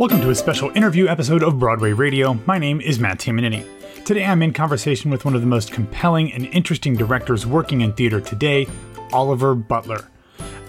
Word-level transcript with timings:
Welcome 0.00 0.22
to 0.22 0.30
a 0.30 0.34
special 0.34 0.70
interview 0.70 1.08
episode 1.08 1.42
of 1.42 1.58
Broadway 1.58 1.92
Radio. 1.92 2.32
My 2.46 2.56
name 2.56 2.80
is 2.80 2.98
Matt 2.98 3.18
Tamanini. 3.18 3.66
Today 4.06 4.24
I'm 4.24 4.40
in 4.40 4.54
conversation 4.54 5.10
with 5.10 5.26
one 5.26 5.34
of 5.34 5.42
the 5.42 5.46
most 5.46 5.72
compelling 5.72 6.32
and 6.32 6.46
interesting 6.46 6.96
directors 6.96 7.46
working 7.46 7.82
in 7.82 7.92
theater 7.92 8.18
today, 8.18 8.66
Oliver 9.12 9.54
Butler. 9.54 10.08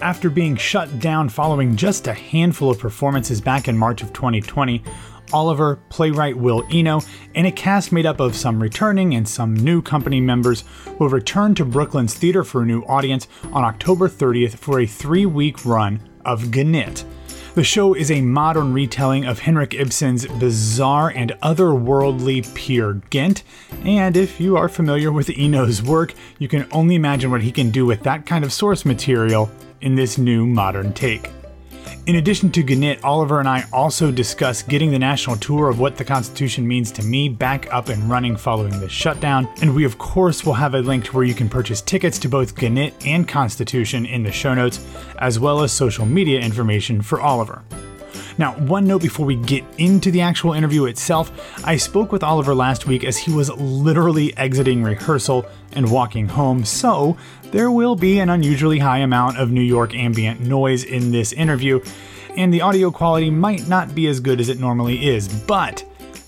After 0.02 0.28
being 0.28 0.54
shut 0.54 0.98
down 1.00 1.30
following 1.30 1.76
just 1.76 2.08
a 2.08 2.12
handful 2.12 2.70
of 2.70 2.78
performances 2.78 3.40
back 3.40 3.68
in 3.68 3.78
March 3.78 4.02
of 4.02 4.12
2020, 4.12 4.84
Oliver, 5.32 5.76
playwright 5.88 6.36
Will 6.36 6.62
Eno, 6.70 7.00
and 7.34 7.46
a 7.46 7.52
cast 7.52 7.90
made 7.90 8.04
up 8.04 8.20
of 8.20 8.36
some 8.36 8.62
returning 8.62 9.14
and 9.14 9.26
some 9.26 9.54
new 9.54 9.80
company 9.80 10.20
members 10.20 10.64
will 10.98 11.08
return 11.08 11.54
to 11.54 11.64
Brooklyn's 11.64 12.12
theater 12.12 12.44
for 12.44 12.60
a 12.60 12.66
new 12.66 12.82
audience 12.82 13.28
on 13.54 13.64
October 13.64 14.10
30th 14.10 14.58
for 14.58 14.80
a 14.80 14.86
three 14.86 15.24
week 15.24 15.64
run 15.64 16.06
of 16.26 16.42
Gnit. 16.50 17.06
The 17.54 17.62
show 17.62 17.92
is 17.92 18.10
a 18.10 18.22
modern 18.22 18.72
retelling 18.72 19.26
of 19.26 19.40
Henrik 19.40 19.74
Ibsen's 19.74 20.26
bizarre 20.26 21.12
and 21.14 21.32
otherworldly 21.42 22.54
Peer 22.54 23.02
Gynt, 23.10 23.42
and 23.84 24.16
if 24.16 24.40
you 24.40 24.56
are 24.56 24.70
familiar 24.70 25.12
with 25.12 25.28
Eno's 25.28 25.82
work, 25.82 26.14
you 26.38 26.48
can 26.48 26.66
only 26.72 26.94
imagine 26.94 27.30
what 27.30 27.42
he 27.42 27.52
can 27.52 27.70
do 27.70 27.84
with 27.84 28.04
that 28.04 28.24
kind 28.24 28.42
of 28.42 28.54
source 28.54 28.86
material 28.86 29.50
in 29.82 29.96
this 29.96 30.16
new 30.16 30.46
modern 30.46 30.94
take. 30.94 31.28
In 32.06 32.16
addition 32.16 32.50
to 32.50 32.64
Gnit, 32.64 33.04
Oliver 33.04 33.38
and 33.38 33.48
I 33.48 33.64
also 33.72 34.10
discuss 34.10 34.62
getting 34.62 34.90
the 34.90 34.98
national 34.98 35.36
tour 35.36 35.68
of 35.68 35.78
what 35.78 35.96
the 35.96 36.04
Constitution 36.04 36.66
means 36.66 36.90
to 36.92 37.02
me 37.04 37.28
back 37.28 37.72
up 37.72 37.88
and 37.88 38.10
running 38.10 38.36
following 38.36 38.80
the 38.80 38.88
shutdown, 38.88 39.48
and 39.60 39.74
we 39.74 39.84
of 39.84 39.98
course 39.98 40.44
will 40.44 40.54
have 40.54 40.74
a 40.74 40.80
link 40.80 41.04
to 41.04 41.12
where 41.12 41.24
you 41.24 41.34
can 41.34 41.48
purchase 41.48 41.80
tickets 41.80 42.18
to 42.18 42.28
both 42.28 42.56
Gnit 42.56 42.92
and 43.06 43.28
Constitution 43.28 44.04
in 44.04 44.24
the 44.24 44.32
show 44.32 44.52
notes, 44.52 44.84
as 45.18 45.38
well 45.38 45.62
as 45.62 45.70
social 45.70 46.04
media 46.04 46.40
information 46.40 47.02
for 47.02 47.20
Oliver. 47.20 47.62
Now, 48.38 48.52
one 48.54 48.86
note 48.86 49.02
before 49.02 49.26
we 49.26 49.36
get 49.36 49.64
into 49.78 50.10
the 50.10 50.22
actual 50.22 50.54
interview 50.54 50.86
itself. 50.86 51.30
I 51.66 51.76
spoke 51.76 52.12
with 52.12 52.22
Oliver 52.22 52.54
last 52.54 52.86
week 52.86 53.04
as 53.04 53.18
he 53.18 53.32
was 53.32 53.50
literally 53.50 54.36
exiting 54.36 54.82
rehearsal 54.82 55.46
and 55.72 55.90
walking 55.90 56.28
home, 56.28 56.64
so 56.64 57.16
there 57.50 57.70
will 57.70 57.94
be 57.94 58.20
an 58.20 58.30
unusually 58.30 58.78
high 58.78 58.98
amount 58.98 59.38
of 59.38 59.50
New 59.50 59.62
York 59.62 59.94
ambient 59.94 60.40
noise 60.40 60.84
in 60.84 61.12
this 61.12 61.32
interview, 61.32 61.80
and 62.36 62.52
the 62.52 62.62
audio 62.62 62.90
quality 62.90 63.30
might 63.30 63.68
not 63.68 63.94
be 63.94 64.06
as 64.06 64.20
good 64.20 64.40
as 64.40 64.48
it 64.48 64.58
normally 64.58 65.08
is, 65.08 65.28
but 65.28 65.84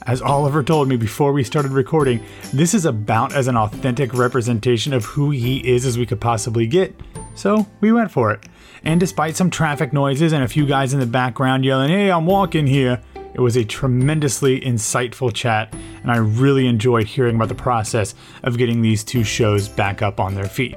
as 0.06 0.20
Oliver 0.20 0.62
told 0.62 0.86
me 0.88 0.96
before 0.96 1.32
we 1.32 1.42
started 1.42 1.72
recording, 1.72 2.22
this 2.52 2.74
is 2.74 2.84
about 2.84 3.32
as 3.32 3.48
an 3.48 3.56
authentic 3.56 4.12
representation 4.12 4.92
of 4.92 5.06
who 5.06 5.30
he 5.30 5.66
is 5.66 5.86
as 5.86 5.96
we 5.96 6.04
could 6.04 6.20
possibly 6.20 6.66
get, 6.66 6.94
so 7.34 7.66
we 7.80 7.92
went 7.92 8.10
for 8.10 8.30
it. 8.30 8.44
And 8.84 9.00
despite 9.00 9.36
some 9.36 9.50
traffic 9.50 9.92
noises 9.92 10.32
and 10.32 10.44
a 10.44 10.48
few 10.48 10.66
guys 10.66 10.94
in 10.94 11.00
the 11.00 11.06
background 11.06 11.64
yelling, 11.64 11.90
Hey, 11.90 12.10
I'm 12.10 12.26
walking 12.26 12.66
here, 12.66 13.00
it 13.34 13.40
was 13.40 13.56
a 13.56 13.64
tremendously 13.64 14.60
insightful 14.60 15.34
chat, 15.34 15.74
and 16.02 16.10
I 16.10 16.18
really 16.18 16.66
enjoyed 16.66 17.06
hearing 17.06 17.36
about 17.36 17.48
the 17.48 17.54
process 17.54 18.14
of 18.44 18.58
getting 18.58 18.80
these 18.80 19.02
two 19.02 19.24
shows 19.24 19.68
back 19.68 20.02
up 20.02 20.20
on 20.20 20.34
their 20.34 20.48
feet. 20.48 20.76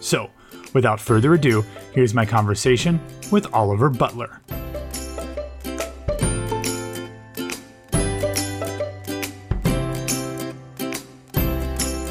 So, 0.00 0.30
without 0.72 1.00
further 1.00 1.34
ado, 1.34 1.64
here's 1.92 2.14
my 2.14 2.24
conversation 2.24 3.00
with 3.30 3.52
Oliver 3.52 3.90
Butler. 3.90 4.40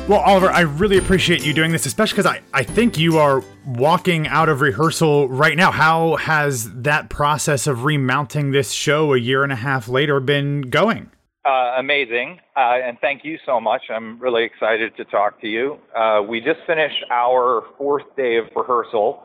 Well, 0.05 0.19
Oliver, 0.19 0.49
I 0.49 0.61
really 0.61 0.97
appreciate 0.97 1.45
you 1.45 1.53
doing 1.53 1.71
this, 1.71 1.85
especially 1.85 2.17
because 2.17 2.25
I, 2.25 2.41
I 2.53 2.63
think 2.63 2.97
you 2.97 3.19
are 3.19 3.41
walking 3.65 4.27
out 4.27 4.49
of 4.49 4.59
rehearsal 4.59 5.29
right 5.29 5.55
now. 5.55 5.71
How 5.71 6.17
has 6.17 6.69
that 6.81 7.09
process 7.09 7.67
of 7.67 7.85
remounting 7.85 8.51
this 8.51 8.73
show 8.73 9.13
a 9.13 9.17
year 9.17 9.43
and 9.43 9.53
a 9.53 9.55
half 9.55 9.87
later 9.87 10.19
been 10.19 10.63
going? 10.63 11.09
Uh, 11.45 11.75
amazing. 11.77 12.37
Uh, 12.53 12.79
and 12.83 12.97
thank 12.99 13.23
you 13.23 13.37
so 13.45 13.61
much. 13.61 13.83
I'm 13.89 14.19
really 14.19 14.43
excited 14.43 14.95
to 14.97 15.05
talk 15.05 15.39
to 15.39 15.47
you. 15.47 15.77
Uh, 15.95 16.21
we 16.27 16.41
just 16.41 16.59
finished 16.67 17.05
our 17.09 17.63
fourth 17.77 18.03
day 18.17 18.35
of 18.35 18.47
rehearsal, 18.57 19.23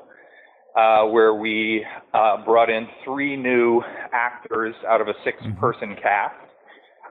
uh, 0.77 1.07
where 1.07 1.35
we 1.35 1.85
uh, 2.15 2.45
brought 2.45 2.71
in 2.71 2.87
three 3.05 3.37
new 3.37 3.83
actors 4.13 4.77
out 4.89 5.01
of 5.01 5.09
a 5.09 5.15
six 5.25 5.39
person 5.59 5.91
mm-hmm. 5.91 6.03
cast 6.03 6.37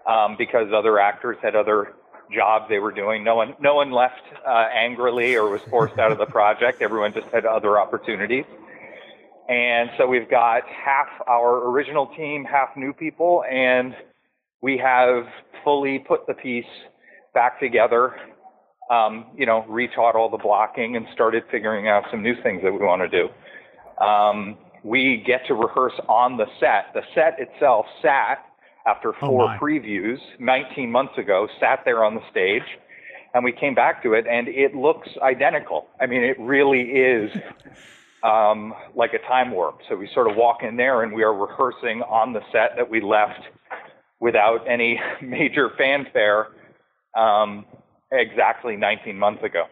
um, 0.07 0.35
because 0.37 0.67
other 0.73 0.99
actors 0.99 1.35
had 1.43 1.53
other 1.53 1.96
jobs 2.33 2.65
they 2.69 2.79
were 2.79 2.91
doing. 2.91 3.23
No 3.23 3.35
one, 3.35 3.55
no 3.59 3.75
one 3.75 3.91
left 3.91 4.21
uh, 4.45 4.67
angrily 4.73 5.35
or 5.35 5.49
was 5.49 5.61
forced 5.69 5.97
out 5.97 6.11
of 6.11 6.17
the 6.17 6.25
project. 6.25 6.81
Everyone 6.81 7.13
just 7.13 7.27
had 7.27 7.45
other 7.45 7.79
opportunities. 7.79 8.45
And 9.47 9.89
so 9.97 10.07
we've 10.07 10.29
got 10.29 10.63
half 10.67 11.07
our 11.27 11.69
original 11.69 12.07
team, 12.17 12.43
half 12.43 12.75
new 12.75 12.91
people, 12.91 13.43
and 13.49 13.95
we 14.61 14.77
have 14.77 15.25
fully 15.63 15.99
put 15.99 16.27
the 16.27 16.33
piece 16.33 16.65
back 17.33 17.59
together. 17.59 18.15
Um, 18.91 19.27
you 19.37 19.45
know, 19.45 19.65
retaught 19.69 20.15
all 20.15 20.29
the 20.29 20.37
blocking 20.37 20.95
and 20.95 21.05
started 21.13 21.43
figuring 21.51 21.87
out 21.87 22.05
some 22.09 22.23
new 22.23 22.35
things 22.41 22.61
that 22.63 22.71
we 22.71 22.79
want 22.79 23.01
to 23.01 23.09
do. 23.09 24.03
Um, 24.03 24.57
we 24.83 25.23
get 25.25 25.45
to 25.47 25.53
rehearse 25.53 25.99
on 26.07 26.37
the 26.37 26.45
set. 26.59 26.93
The 26.93 27.01
set 27.13 27.37
itself 27.39 27.85
sat 28.01 28.45
after 28.87 29.09
oh, 29.09 29.27
four 29.27 29.43
oh 29.43 29.57
previews 29.59 30.19
19 30.39 30.91
months 30.91 31.17
ago, 31.17 31.47
sat 31.59 31.81
there 31.85 32.03
on 32.03 32.15
the 32.15 32.21
stage, 32.31 32.63
and 33.33 33.43
we 33.43 33.51
came 33.51 33.75
back 33.75 34.01
to 34.03 34.13
it, 34.13 34.25
and 34.27 34.47
it 34.47 34.75
looks 34.75 35.09
identical. 35.21 35.87
I 35.99 36.05
mean, 36.05 36.23
it 36.23 36.39
really 36.39 36.81
is 36.81 37.31
um, 38.23 38.73
like 38.95 39.13
a 39.13 39.19
time 39.19 39.51
warp. 39.51 39.79
So 39.89 39.95
we 39.95 40.09
sort 40.13 40.29
of 40.29 40.37
walk 40.37 40.63
in 40.63 40.77
there, 40.77 41.03
and 41.03 41.13
we 41.13 41.23
are 41.23 41.33
rehearsing 41.33 42.01
on 42.03 42.33
the 42.33 42.41
set 42.51 42.71
that 42.77 42.89
we 42.89 43.01
left 43.01 43.41
without 44.19 44.67
any 44.67 44.99
major 45.21 45.69
fanfare 45.77 46.47
um, 47.15 47.65
exactly 48.11 48.75
19 48.75 49.17
months 49.17 49.43
ago. 49.43 49.65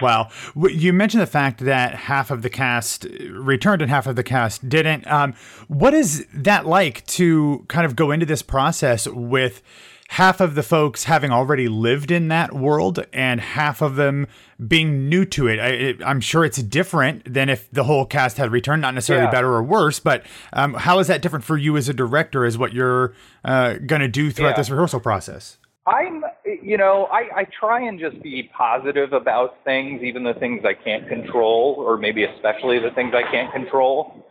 Wow. 0.00 0.30
You 0.56 0.92
mentioned 0.92 1.22
the 1.22 1.26
fact 1.26 1.60
that 1.60 1.94
half 1.94 2.30
of 2.30 2.42
the 2.42 2.50
cast 2.50 3.06
returned 3.30 3.82
and 3.82 3.90
half 3.90 4.06
of 4.06 4.16
the 4.16 4.22
cast 4.22 4.68
didn't. 4.68 5.06
Um, 5.06 5.34
what 5.68 5.92
is 5.92 6.26
that 6.32 6.66
like 6.66 7.06
to 7.08 7.64
kind 7.68 7.84
of 7.84 7.94
go 7.94 8.10
into 8.10 8.24
this 8.24 8.42
process 8.42 9.06
with 9.06 9.62
half 10.08 10.40
of 10.40 10.54
the 10.54 10.62
folks 10.62 11.04
having 11.04 11.30
already 11.30 11.68
lived 11.68 12.10
in 12.10 12.28
that 12.28 12.52
world 12.52 13.04
and 13.12 13.40
half 13.40 13.80
of 13.80 13.96
them 13.96 14.26
being 14.66 15.08
new 15.08 15.26
to 15.26 15.46
it? 15.46 15.60
I, 15.60 16.10
am 16.10 16.20
sure 16.20 16.44
it's 16.44 16.62
different 16.62 17.32
than 17.32 17.50
if 17.50 17.70
the 17.70 17.84
whole 17.84 18.06
cast 18.06 18.38
had 18.38 18.50
returned, 18.50 18.82
not 18.82 18.94
necessarily 18.94 19.26
yeah. 19.26 19.30
better 19.30 19.52
or 19.52 19.62
worse, 19.62 20.00
but 20.00 20.24
um, 20.54 20.74
how 20.74 20.98
is 21.00 21.06
that 21.08 21.20
different 21.20 21.44
for 21.44 21.58
you 21.58 21.76
as 21.76 21.88
a 21.90 21.94
director, 21.94 22.46
as 22.46 22.56
what 22.56 22.72
you're 22.72 23.14
uh, 23.44 23.74
going 23.74 24.00
to 24.00 24.08
do 24.08 24.30
throughout 24.30 24.50
yeah. 24.50 24.56
this 24.56 24.70
rehearsal 24.70 25.00
process? 25.00 25.58
I'm, 25.86 26.24
you 26.62 26.76
know, 26.76 27.08
I, 27.10 27.40
I 27.40 27.46
try 27.58 27.86
and 27.86 27.98
just 27.98 28.22
be 28.22 28.50
positive 28.56 29.12
about 29.12 29.56
things, 29.64 30.02
even 30.02 30.24
the 30.24 30.34
things 30.34 30.62
I 30.64 30.74
can't 30.74 31.08
control, 31.08 31.76
or 31.78 31.96
maybe 31.96 32.24
especially 32.24 32.78
the 32.78 32.90
things 32.94 33.14
I 33.14 33.30
can't 33.30 33.52
control. 33.52 34.22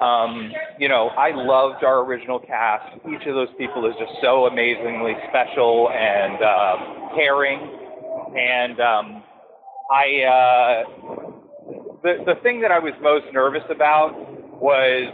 Um, 0.00 0.52
you 0.78 0.88
know, 0.88 1.08
I 1.08 1.30
loved 1.34 1.84
our 1.84 2.04
original 2.04 2.38
cast. 2.38 2.96
Each 3.06 3.26
of 3.26 3.34
those 3.34 3.48
people 3.56 3.86
is 3.86 3.94
just 3.98 4.12
so 4.20 4.46
amazingly 4.46 5.14
special 5.28 5.90
and 5.90 6.42
uh, 6.42 7.14
caring. 7.14 7.58
And 8.36 8.80
um, 8.80 9.22
I, 9.90 10.22
uh, 10.22 11.30
the 12.02 12.24
the 12.26 12.34
thing 12.42 12.60
that 12.62 12.70
I 12.70 12.78
was 12.78 12.92
most 13.00 13.26
nervous 13.32 13.62
about 13.70 14.12
was 14.60 15.12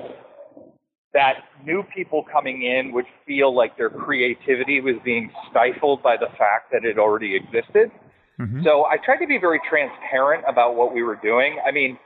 that 1.15 1.45
new 1.65 1.83
people 1.95 2.25
coming 2.31 2.63
in 2.63 2.93
would 2.93 3.07
feel 3.27 3.55
like 3.55 3.77
their 3.79 3.91
creativity 3.91 4.81
was 4.81 4.97
being 5.05 5.31
stifled 5.51 6.03
by 6.03 6.17
the 6.17 6.29
fact 6.37 6.71
that 6.73 6.85
it 6.85 6.99
already 6.99 7.35
existed. 7.35 7.91
Mm-hmm. 8.39 8.63
So 8.63 8.85
I 8.85 8.97
tried 8.99 9.19
to 9.19 9.27
be 9.27 9.39
very 9.39 9.61
transparent 9.69 10.45
about 10.47 10.77
what 10.77 10.95
we 10.95 11.03
were 11.03 11.17
doing. 11.17 11.59
I 11.67 11.73
mean, 11.73 11.99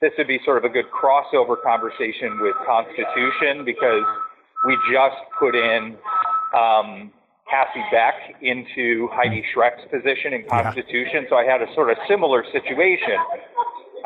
this 0.00 0.12
would 0.16 0.26
be 0.26 0.40
sort 0.44 0.58
of 0.58 0.64
a 0.64 0.72
good 0.72 0.86
crossover 0.90 1.56
conversation 1.62 2.40
with 2.40 2.54
Constitution 2.66 3.64
because 3.64 4.04
we 4.66 4.76
just 4.90 5.16
put 5.38 5.54
in 5.54 5.96
um, 6.56 7.12
Cassie 7.50 7.84
Beck 7.90 8.14
into 8.42 9.08
Heidi 9.12 9.44
Schreck's 9.54 9.82
position 9.90 10.32
in 10.32 10.44
Constitution. 10.48 11.24
Yeah. 11.24 11.30
So 11.30 11.36
I 11.36 11.44
had 11.44 11.62
a 11.62 11.72
sort 11.74 11.90
of 11.90 11.98
similar 12.08 12.44
situation. 12.52 13.18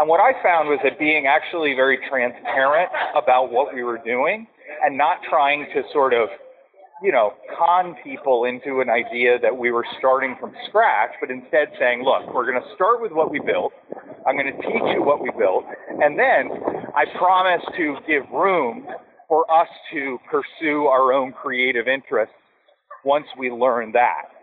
And 0.02 0.08
what 0.08 0.19
I 0.19 0.32
found 0.43 0.69
was 0.69 0.81
that 0.82 0.99
being 0.99 1.28
actually 1.28 1.75
very 1.75 1.96
transparent 2.10 2.90
about 3.14 3.52
what 3.52 3.72
we 3.72 3.84
were 3.84 3.99
doing 4.04 4.49
and 4.82 4.99
not 4.99 5.19
trying 5.31 5.64
to 5.76 5.82
sort 5.93 6.12
of, 6.12 6.26
you 7.04 7.12
know, 7.12 7.34
con 7.56 7.94
people 8.02 8.46
into 8.46 8.81
an 8.81 8.90
idea 8.90 9.38
that 9.38 9.56
we 9.56 9.70
were 9.70 9.84
starting 10.00 10.34
from 10.40 10.54
scratch, 10.66 11.10
but 11.20 11.31
instead 11.31 11.69
saying, 11.78 12.02
look, 12.02 12.34
we're 12.34 12.50
going 12.50 12.60
to 12.60 12.75
start 12.75 13.00
with 13.00 13.12
what 13.12 13.31
we 13.31 13.38
built. 13.46 13.72
I'm 14.26 14.34
going 14.34 14.50
to 14.50 14.60
teach 14.62 14.82
you 14.90 15.04
what 15.04 15.22
we 15.22 15.31
built. 15.38 15.66
And 16.02 16.19
then 16.19 16.50
I 16.96 17.05
promise 17.16 17.62
to 17.76 17.96
give 18.05 18.28
room 18.32 18.88
for 19.28 19.48
us 19.52 19.69
to 19.93 20.19
pursue 20.28 20.87
our 20.87 21.12
own 21.12 21.31
creative 21.31 21.87
interests 21.87 22.34
once 23.05 23.26
we 23.38 23.52
learn 23.52 23.93
that. 23.93 24.34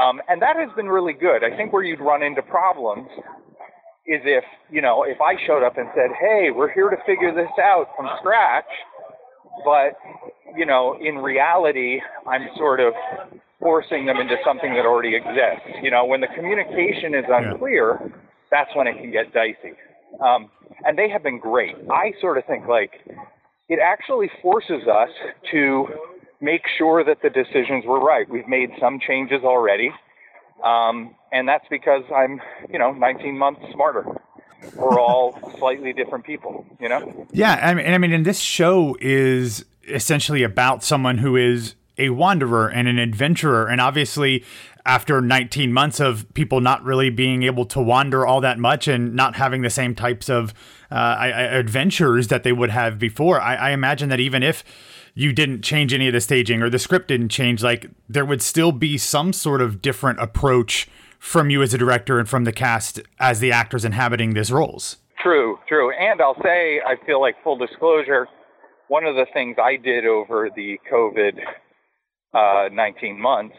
Um, 0.00 0.22
and 0.30 0.40
that 0.40 0.56
has 0.56 0.70
been 0.74 0.88
really 0.88 1.12
good. 1.12 1.44
I 1.44 1.54
think 1.54 1.74
where 1.74 1.82
you'd 1.82 2.00
run 2.00 2.22
into 2.22 2.40
problems 2.40 3.06
is 4.06 4.20
if, 4.24 4.44
you 4.70 4.82
know, 4.82 5.04
if 5.04 5.20
I 5.20 5.34
showed 5.46 5.64
up 5.64 5.78
and 5.78 5.88
said, 5.94 6.10
hey, 6.20 6.50
we're 6.54 6.72
here 6.72 6.90
to 6.90 6.96
figure 7.06 7.34
this 7.34 7.50
out 7.58 7.88
from 7.96 8.08
scratch, 8.20 8.68
but 9.64 9.96
you 10.56 10.66
know, 10.66 10.96
in 11.00 11.16
reality, 11.16 12.00
I'm 12.26 12.48
sort 12.56 12.80
of 12.80 12.92
forcing 13.60 14.06
them 14.06 14.18
into 14.18 14.36
something 14.44 14.74
that 14.74 14.84
already 14.84 15.16
exists. 15.16 15.80
You 15.82 15.90
know, 15.90 16.04
when 16.04 16.20
the 16.20 16.28
communication 16.34 17.14
is 17.14 17.24
unclear, 17.28 17.98
yeah. 18.00 18.08
that's 18.50 18.70
when 18.74 18.86
it 18.86 18.96
can 18.96 19.10
get 19.10 19.32
dicey. 19.32 19.74
Um, 20.24 20.50
and 20.84 20.96
they 20.98 21.08
have 21.08 21.22
been 21.22 21.40
great. 21.40 21.74
I 21.90 22.12
sort 22.20 22.38
of 22.38 22.44
think 22.44 22.66
like 22.68 22.92
it 23.68 23.78
actually 23.82 24.30
forces 24.42 24.86
us 24.86 25.08
to 25.50 25.86
make 26.40 26.62
sure 26.78 27.04
that 27.04 27.18
the 27.22 27.30
decisions 27.30 27.84
were 27.86 28.00
right. 28.00 28.28
We've 28.28 28.48
made 28.48 28.70
some 28.80 28.98
changes 29.04 29.40
already. 29.42 29.90
Um, 30.62 31.14
and 31.34 31.48
that's 31.48 31.66
because 31.68 32.04
I'm, 32.14 32.40
you 32.70 32.78
know, 32.78 32.92
19 32.92 33.36
months 33.36 33.60
smarter. 33.72 34.06
We're 34.76 35.00
all 35.00 35.52
slightly 35.58 35.92
different 35.92 36.24
people, 36.24 36.64
you 36.80 36.88
know? 36.88 37.26
Yeah. 37.32 37.58
I 37.60 37.74
mean, 37.74 37.86
I 37.86 37.98
mean, 37.98 38.12
and 38.12 38.24
this 38.24 38.38
show 38.38 38.96
is 39.00 39.64
essentially 39.88 40.44
about 40.44 40.84
someone 40.84 41.18
who 41.18 41.36
is 41.36 41.74
a 41.98 42.10
wanderer 42.10 42.68
and 42.68 42.86
an 42.86 43.00
adventurer. 43.00 43.66
And 43.66 43.80
obviously, 43.80 44.44
after 44.86 45.20
19 45.20 45.72
months 45.72 45.98
of 45.98 46.24
people 46.34 46.60
not 46.60 46.84
really 46.84 47.10
being 47.10 47.42
able 47.42 47.64
to 47.66 47.82
wander 47.82 48.24
all 48.24 48.40
that 48.40 48.60
much 48.60 48.86
and 48.86 49.14
not 49.14 49.34
having 49.34 49.62
the 49.62 49.70
same 49.70 49.94
types 49.96 50.30
of 50.30 50.54
uh, 50.92 51.16
adventures 51.18 52.28
that 52.28 52.44
they 52.44 52.52
would 52.52 52.70
have 52.70 52.96
before, 52.96 53.40
I, 53.40 53.56
I 53.56 53.70
imagine 53.72 54.08
that 54.10 54.20
even 54.20 54.44
if 54.44 54.62
you 55.14 55.32
didn't 55.32 55.62
change 55.62 55.92
any 55.92 56.06
of 56.06 56.12
the 56.12 56.20
staging 56.20 56.62
or 56.62 56.70
the 56.70 56.78
script 56.78 57.08
didn't 57.08 57.30
change, 57.30 57.60
like 57.62 57.90
there 58.08 58.24
would 58.24 58.40
still 58.40 58.70
be 58.70 58.96
some 58.96 59.32
sort 59.32 59.60
of 59.60 59.82
different 59.82 60.20
approach 60.20 60.88
from 61.24 61.48
you 61.48 61.62
as 61.62 61.72
a 61.72 61.78
director 61.78 62.18
and 62.18 62.28
from 62.28 62.44
the 62.44 62.52
cast 62.52 63.00
as 63.18 63.40
the 63.40 63.50
actors 63.50 63.82
inhabiting 63.82 64.34
these 64.34 64.52
roles. 64.52 64.98
True, 65.22 65.58
true. 65.66 65.90
And 65.90 66.20
I'll 66.20 66.36
say, 66.42 66.82
I 66.86 66.96
feel 67.06 67.18
like 67.18 67.34
full 67.42 67.56
disclosure, 67.56 68.28
one 68.88 69.04
of 69.04 69.14
the 69.16 69.24
things 69.32 69.56
I 69.60 69.76
did 69.76 70.04
over 70.04 70.50
the 70.54 70.78
COVID 70.92 71.40
uh, 72.34 72.68
19 72.70 73.18
months 73.18 73.56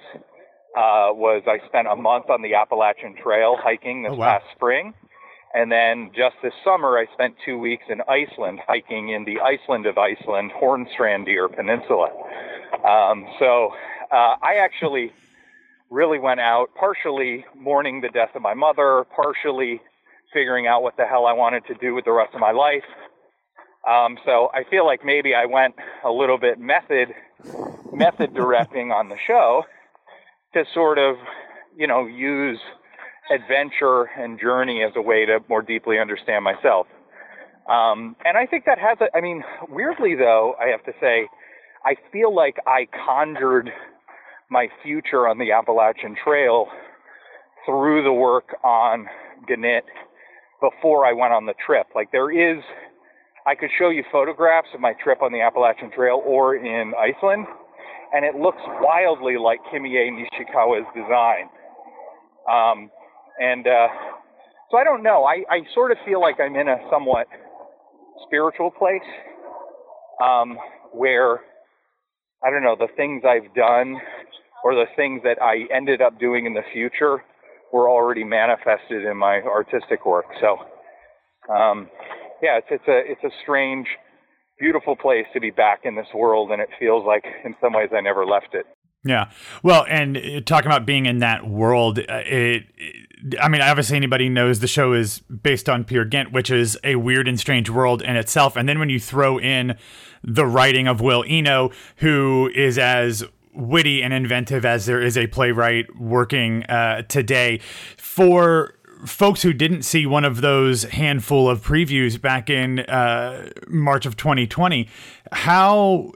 uh, 0.77 1.09
was 1.11 1.41
I 1.47 1.57
spent 1.67 1.87
a 1.87 1.95
month 1.95 2.29
on 2.29 2.43
the 2.43 2.53
Appalachian 2.53 3.15
Trail 3.21 3.57
hiking 3.59 4.03
this 4.03 4.11
oh, 4.13 4.17
wow. 4.17 4.37
past 4.37 4.45
spring. 4.55 4.93
And 5.55 5.71
then 5.71 6.11
just 6.15 6.35
this 6.43 6.53
summer, 6.63 6.99
I 6.99 7.07
spent 7.13 7.33
two 7.43 7.57
weeks 7.57 7.85
in 7.89 8.01
Iceland 8.07 8.59
hiking 8.67 9.09
in 9.09 9.25
the 9.25 9.39
Iceland 9.39 9.87
of 9.87 9.97
Iceland, 9.97 10.51
Hornstrandir 10.61 11.53
Peninsula. 11.55 12.09
Um, 12.87 13.25
so 13.39 13.71
uh, 14.11 14.35
I 14.43 14.57
actually 14.61 15.11
really 15.89 16.19
went 16.19 16.39
out 16.39 16.67
partially 16.77 17.45
mourning 17.55 18.01
the 18.01 18.09
death 18.09 18.29
of 18.35 18.41
my 18.41 18.53
mother, 18.53 19.05
partially 19.15 19.81
figuring 20.33 20.67
out 20.67 20.81
what 20.83 20.97
the 20.97 21.05
hell 21.05 21.25
I 21.25 21.33
wanted 21.33 21.65
to 21.67 21.75
do 21.75 21.93
with 21.93 22.05
the 22.05 22.11
rest 22.11 22.33
of 22.33 22.39
my 22.39 22.51
life. 22.51 22.83
Um, 23.87 24.17
so 24.25 24.49
I 24.53 24.63
feel 24.69 24.85
like 24.85 25.05
maybe 25.05 25.35
I 25.35 25.45
went 25.45 25.75
a 26.03 26.11
little 26.11 26.37
bit 26.37 26.59
method 26.59 27.09
method 27.93 28.33
directing 28.33 28.91
on 28.91 29.09
the 29.09 29.15
show 29.27 29.63
to 30.53 30.63
sort 30.73 30.97
of, 30.97 31.15
you 31.77 31.87
know, 31.87 32.05
use 32.05 32.59
adventure 33.31 34.03
and 34.17 34.39
journey 34.39 34.83
as 34.83 34.91
a 34.95 35.01
way 35.01 35.25
to 35.25 35.39
more 35.47 35.61
deeply 35.61 35.99
understand 35.99 36.43
myself. 36.43 36.87
Um, 37.69 38.15
and 38.25 38.37
I 38.37 38.45
think 38.45 38.65
that 38.65 38.77
has, 38.79 38.97
a, 39.01 39.15
I 39.15 39.21
mean, 39.21 39.43
weirdly 39.69 40.15
though, 40.15 40.55
I 40.59 40.67
have 40.67 40.83
to 40.85 40.93
say, 40.99 41.27
I 41.85 41.95
feel 42.11 42.33
like 42.33 42.57
I 42.67 42.87
conjured 43.05 43.71
my 44.49 44.67
future 44.83 45.27
on 45.27 45.37
the 45.37 45.51
Appalachian 45.51 46.15
Trail 46.23 46.67
through 47.65 48.03
the 48.03 48.13
work 48.13 48.55
on 48.63 49.07
Gnit 49.49 49.81
before 50.61 51.05
I 51.05 51.13
went 51.13 51.33
on 51.33 51.45
the 51.45 51.55
trip. 51.65 51.87
Like 51.95 52.11
there 52.11 52.31
is, 52.31 52.63
I 53.45 53.55
could 53.55 53.69
show 53.77 53.89
you 53.89 54.03
photographs 54.11 54.69
of 54.73 54.79
my 54.81 54.93
trip 55.03 55.21
on 55.21 55.31
the 55.31 55.41
Appalachian 55.41 55.91
Trail 55.91 56.21
or 56.25 56.55
in 56.55 56.93
Iceland, 56.97 57.45
and 58.13 58.23
it 58.23 58.35
looks 58.35 58.61
wildly 58.81 59.37
like 59.37 59.59
Kimie 59.73 60.11
Nishikawa's 60.11 60.87
design. 60.95 61.49
Um, 62.49 62.91
and 63.39 63.65
uh, 63.67 63.87
so 64.71 64.77
I 64.77 64.83
don't 64.83 65.03
know. 65.03 65.25
I, 65.25 65.43
I 65.49 65.59
sort 65.73 65.91
of 65.91 65.97
feel 66.05 66.21
like 66.21 66.39
I'm 66.39 66.55
in 66.55 66.67
a 66.67 66.77
somewhat 66.91 67.27
spiritual 68.25 68.71
place 68.71 69.01
um, 70.23 70.57
where 70.93 71.39
I 72.43 72.49
don't 72.49 72.63
know 72.63 72.75
the 72.77 72.87
things 72.95 73.23
I've 73.27 73.53
done 73.55 73.97
or 74.65 74.73
the 74.73 74.85
things 74.95 75.21
that 75.23 75.39
I 75.39 75.71
ended 75.71 76.01
up 76.01 76.19
doing 76.19 76.47
in 76.47 76.55
the 76.55 76.63
future 76.73 77.23
were 77.71 77.87
already 77.87 78.23
manifested 78.23 79.05
in 79.05 79.15
my 79.15 79.39
artistic 79.41 80.07
work. 80.07 80.25
So, 80.41 81.53
um, 81.53 81.87
yeah, 82.41 82.57
it's 82.57 82.67
it's 82.71 82.87
a 82.87 82.99
it's 83.05 83.23
a 83.23 83.29
strange 83.43 83.85
beautiful 84.59 84.95
place 84.95 85.27
to 85.33 85.39
be 85.39 85.51
back 85.51 85.81
in 85.83 85.95
this 85.95 86.07
world, 86.15 86.49
and 86.49 86.59
it 86.59 86.69
feels 86.79 87.05
like 87.05 87.23
in 87.45 87.55
some 87.61 87.73
ways 87.73 87.89
I 87.95 88.01
never 88.01 88.25
left 88.25 88.55
it. 88.55 88.65
Yeah. 89.03 89.29
Well, 89.61 89.85
and 89.87 90.17
uh, 90.17 90.41
talking 90.41 90.65
about 90.65 90.87
being 90.87 91.05
in 91.05 91.19
that 91.19 91.47
world, 91.47 91.99
uh, 91.99 92.23
it, 92.25 92.63
it, 92.75 93.35
I 93.39 93.49
mean, 93.49 93.61
obviously 93.61 93.97
anybody 93.97 94.29
knows 94.29 94.61
the 94.61 94.67
show 94.67 94.93
is 94.93 95.19
based 95.19 95.69
on 95.69 95.83
Peer 95.83 96.05
Gynt, 96.05 96.31
which 96.31 96.49
is 96.49 96.75
a 96.83 96.95
weird 96.95 97.27
and 97.27 97.39
strange 97.39 97.69
world 97.69 98.01
in 98.01 98.15
itself. 98.15 98.55
And 98.55 98.67
then 98.67 98.79
when 98.79 98.89
you 98.89 98.99
throw 98.99 99.39
in 99.39 99.77
the 100.23 100.47
writing 100.47 100.87
of 100.87 101.01
Will 101.01 101.23
Eno, 101.27 101.69
who 101.97 102.49
is 102.55 102.79
as 102.79 103.23
witty 103.55 104.03
and 104.03 104.13
inventive 104.13 104.65
as 104.65 104.85
there 104.85 105.01
is 105.01 105.17
a 105.17 105.27
playwright 105.27 105.95
working 105.95 106.63
uh, 106.63 107.03
today, 107.03 107.59
for 107.97 108.75
folks 109.05 109.41
who 109.41 109.53
didn't 109.53 109.83
see 109.83 110.05
one 110.05 110.25
of 110.25 110.41
those 110.41 110.83
handful 110.83 111.49
of 111.49 111.63
previews 111.63 112.19
back 112.19 112.49
in 112.49 112.79
uh, 112.81 113.49
March 113.67 114.05
of 114.05 114.17
2020, 114.17 114.87
how 115.31 116.11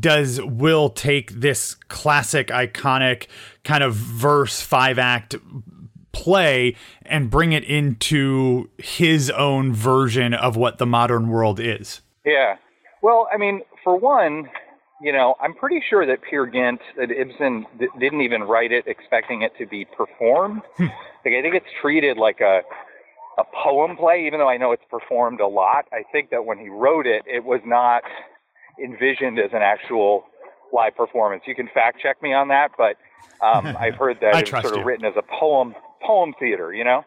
does 0.00 0.40
Will 0.42 0.90
take 0.90 1.30
this 1.32 1.74
classic, 1.74 2.48
iconic 2.48 3.28
kind 3.64 3.84
of 3.84 3.94
verse 3.94 4.60
five 4.60 4.98
act 4.98 5.36
play 6.12 6.74
and 7.06 7.30
bring 7.30 7.52
it 7.52 7.64
into 7.64 8.68
his 8.78 9.30
own 9.30 9.72
version 9.72 10.34
of 10.34 10.56
what 10.56 10.78
the 10.78 10.86
modern 10.86 11.28
world 11.28 11.60
is? 11.60 12.00
Yeah. 12.24 12.56
Well, 13.02 13.28
I 13.32 13.36
mean, 13.36 13.62
for 13.84 13.96
one, 13.96 14.50
you 15.00 15.12
know, 15.12 15.36
I'm 15.40 15.54
pretty 15.54 15.82
sure 15.88 16.06
that 16.06 16.22
Peer 16.22 16.46
Gynt, 16.46 16.80
that 16.96 17.10
Ibsen 17.10 17.66
d- 17.78 17.88
didn't 17.98 18.20
even 18.22 18.42
write 18.42 18.72
it 18.72 18.86
expecting 18.86 19.42
it 19.42 19.52
to 19.58 19.66
be 19.66 19.84
performed. 19.84 20.62
Hmm. 20.76 20.84
like, 21.24 21.34
I 21.34 21.42
think 21.42 21.54
it's 21.54 21.66
treated 21.80 22.16
like 22.16 22.40
a 22.40 22.62
a 23.38 23.44
poem 23.62 23.96
play, 23.96 24.26
even 24.26 24.40
though 24.40 24.48
I 24.48 24.56
know 24.56 24.72
it's 24.72 24.84
performed 24.90 25.40
a 25.40 25.46
lot. 25.46 25.86
I 25.92 26.02
think 26.10 26.30
that 26.30 26.44
when 26.44 26.58
he 26.58 26.68
wrote 26.68 27.06
it, 27.06 27.22
it 27.26 27.44
was 27.44 27.60
not 27.64 28.02
envisioned 28.82 29.38
as 29.38 29.50
an 29.52 29.62
actual 29.62 30.24
live 30.72 30.96
performance. 30.96 31.44
You 31.46 31.54
can 31.54 31.68
fact 31.72 32.00
check 32.02 32.20
me 32.20 32.34
on 32.34 32.48
that, 32.48 32.72
but 32.76 32.96
um, 33.40 33.76
I've 33.80 33.94
heard 33.94 34.18
that 34.22 34.42
it's 34.42 34.50
sort 34.50 34.66
of 34.66 34.78
you. 34.78 34.84
written 34.84 35.04
as 35.04 35.14
a 35.16 35.22
poem 35.22 35.74
poem 36.04 36.34
theater. 36.38 36.74
You 36.74 36.84
know. 36.84 37.04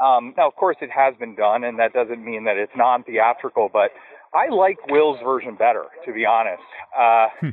Um, 0.00 0.34
now, 0.36 0.48
of 0.48 0.56
course, 0.56 0.76
it 0.80 0.90
has 0.90 1.14
been 1.14 1.36
done, 1.36 1.62
and 1.62 1.78
that 1.78 1.92
doesn't 1.92 2.24
mean 2.24 2.44
that 2.44 2.56
it's 2.56 2.72
non-theatrical, 2.74 3.70
but 3.72 3.92
I 4.34 4.48
like 4.48 4.78
Will's 4.88 5.18
version 5.22 5.56
better, 5.56 5.84
to 6.06 6.12
be 6.12 6.24
honest. 6.24 6.62
Uh, 6.98 7.26
hmm. 7.40 7.48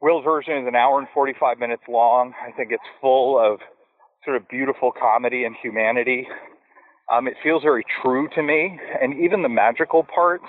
Will's 0.00 0.24
version 0.24 0.56
is 0.56 0.66
an 0.66 0.74
hour 0.74 0.98
and 0.98 1.08
45 1.12 1.58
minutes 1.58 1.82
long. 1.88 2.32
I 2.46 2.52
think 2.52 2.72
it's 2.72 2.82
full 3.00 3.38
of 3.38 3.60
sort 4.24 4.36
of 4.36 4.48
beautiful 4.48 4.92
comedy 4.92 5.44
and 5.44 5.54
humanity. 5.62 6.26
Um, 7.12 7.26
it 7.26 7.34
feels 7.42 7.62
very 7.62 7.84
true 8.02 8.28
to 8.34 8.42
me, 8.42 8.78
and 9.00 9.14
even 9.20 9.42
the 9.42 9.48
magical 9.48 10.04
parts 10.04 10.46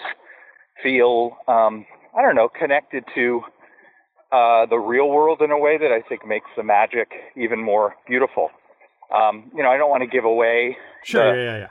feel, 0.82 1.38
um, 1.48 1.86
I 2.18 2.22
don't 2.22 2.36
know, 2.36 2.50
connected 2.50 3.04
to 3.16 3.42
uh, 4.32 4.66
the 4.68 4.78
real 4.78 5.10
world 5.10 5.42
in 5.42 5.52
a 5.52 5.58
way 5.58 5.78
that 5.78 5.92
I 5.92 6.02
think 6.08 6.26
makes 6.26 6.50
the 6.56 6.64
magic 6.64 7.12
even 7.36 7.64
more 7.64 7.96
beautiful. 8.08 8.50
Um, 9.14 9.52
you 9.56 9.64
know, 9.64 9.70
I 9.70 9.78
don't 9.78 9.90
want 9.90 10.02
to 10.02 10.08
give 10.08 10.24
away 10.24 10.78
sure, 11.04 11.36
yeah, 11.36 11.58
yeah, 11.58 11.68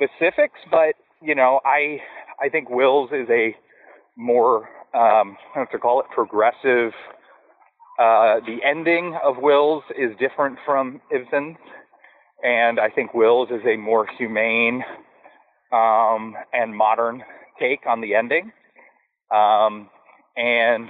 yeah. 0.00 0.06
specifics, 0.08 0.60
but 0.70 0.94
you 1.20 1.34
know, 1.34 1.60
I 1.64 2.00
I 2.40 2.48
think 2.48 2.70
Will's 2.70 3.10
is 3.12 3.28
a 3.30 3.56
more 4.16 4.68
um, 4.94 5.36
I 5.54 5.64
to 5.70 5.78
call 5.78 6.00
it 6.00 6.06
progressive. 6.14 6.92
Uh, 7.98 8.40
the 8.40 8.58
ending 8.64 9.16
of 9.22 9.36
Will's 9.38 9.84
is 9.96 10.16
different 10.18 10.58
from 10.64 11.00
Ibsen's, 11.10 11.58
and 12.42 12.80
I 12.80 12.88
think 12.88 13.14
Will's 13.14 13.50
is 13.50 13.60
a 13.66 13.76
more 13.76 14.06
humane 14.18 14.82
um, 15.72 16.34
and 16.52 16.74
modern 16.74 17.22
take 17.58 17.80
on 17.86 18.00
the 18.00 18.14
ending. 18.14 18.52
Um, 19.32 19.90
and 20.36 20.88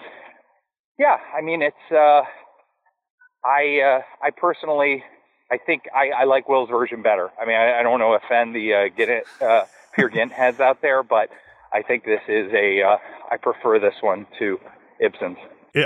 yeah, 0.99 1.16
I 1.37 1.42
mean 1.42 1.62
it's. 1.62 1.76
Uh, 1.90 2.23
I 3.45 3.80
uh, 3.80 4.02
I 4.23 4.30
personally 4.30 5.02
I 5.50 5.59
think 5.59 5.85
I, 5.95 6.11
I 6.11 6.25
like 6.25 6.49
Will's 6.49 6.71
version 6.71 7.02
better. 7.02 7.30
I 7.40 7.47
mean 7.47 7.57
I, 7.57 7.80
I 7.80 7.83
don't 7.83 7.99
want 7.99 8.21
to 8.23 8.26
offend 8.26 8.54
the 8.54 8.75
uh, 8.75 8.88
get 8.97 9.09
it. 9.09 9.25
Uh, 9.40 9.64
Peer 9.94 10.09
Gynt 10.09 10.32
heads 10.32 10.61
out 10.61 10.82
there, 10.82 11.02
but 11.02 11.30
I 11.73 11.82
think 11.82 12.04
this 12.04 12.20
is 12.28 12.52
a. 12.52 12.82
Uh, 12.82 12.97
I 13.30 13.37
prefer 13.37 13.78
this 13.78 13.94
one 14.00 14.26
to 14.38 14.59
Ibsen's. 15.00 15.38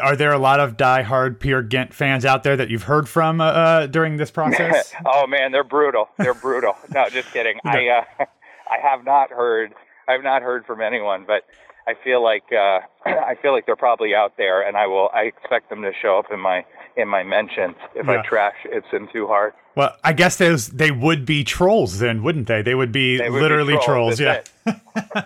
Are 0.03 0.17
there 0.17 0.33
a 0.33 0.39
lot 0.39 0.61
of 0.61 0.79
die-hard 0.79 1.41
Peer 1.41 1.63
Gynt 1.63 1.93
fans 1.93 2.25
out 2.25 2.43
there 2.43 2.57
that 2.57 2.71
you've 2.71 2.85
heard 2.85 3.07
from 3.07 3.41
uh, 3.41 3.45
uh 3.45 3.87
during 3.87 4.17
this 4.17 4.31
process? 4.31 4.95
oh 5.07 5.27
man, 5.27 5.53
they're 5.53 5.65
brutal. 5.65 6.09
They're 6.19 6.35
brutal. 6.35 6.75
No, 6.91 7.09
just 7.11 7.33
kidding. 7.33 7.59
I 7.65 7.89
uh, 7.89 8.25
I 8.71 8.79
have 8.83 9.05
not 9.05 9.31
heard. 9.31 9.75
I 10.09 10.13
have 10.13 10.23
not 10.23 10.43
heard 10.43 10.65
from 10.65 10.81
anyone, 10.81 11.25
but 11.27 11.45
I 11.87 11.95
feel 12.03 12.23
like 12.23 12.45
uh, 12.53 12.81
I 13.07 13.35
feel 13.41 13.53
like 13.53 13.67
they're 13.67 13.77
probably 13.77 14.15
out 14.15 14.37
there, 14.39 14.67
and 14.67 14.77
I 14.77 14.87
will. 14.87 15.11
I 15.13 15.23
expect 15.23 15.69
them 15.71 15.83
to 15.83 15.93
show 16.01 16.19
up 16.19 16.33
in 16.33 16.41
my 16.41 16.65
in 16.97 17.09
my 17.09 17.23
mentions 17.23 17.77
if 17.95 18.07
Yeah. 18.07 18.21
I 18.21 18.27
trash 18.27 18.57
Ibsen 18.73 19.09
too 19.13 19.27
hard. 19.27 19.53
Well, 19.77 19.97
I 20.05 20.13
guess 20.13 20.37
those 20.37 20.69
they 20.69 20.91
would 20.91 21.27
be 21.27 21.43
trolls 21.45 21.99
then, 21.99 22.23
wouldn't 22.23 22.47
they? 22.47 22.63
They 22.63 22.75
would 22.75 22.93
be 22.93 23.19
They 23.19 23.29
would 23.29 23.39
be 23.39 23.43
literally 23.43 23.75
trolls. 23.83 24.19
trolls. 24.19 24.21
Yeah. 24.21 24.43
That's 24.65 24.81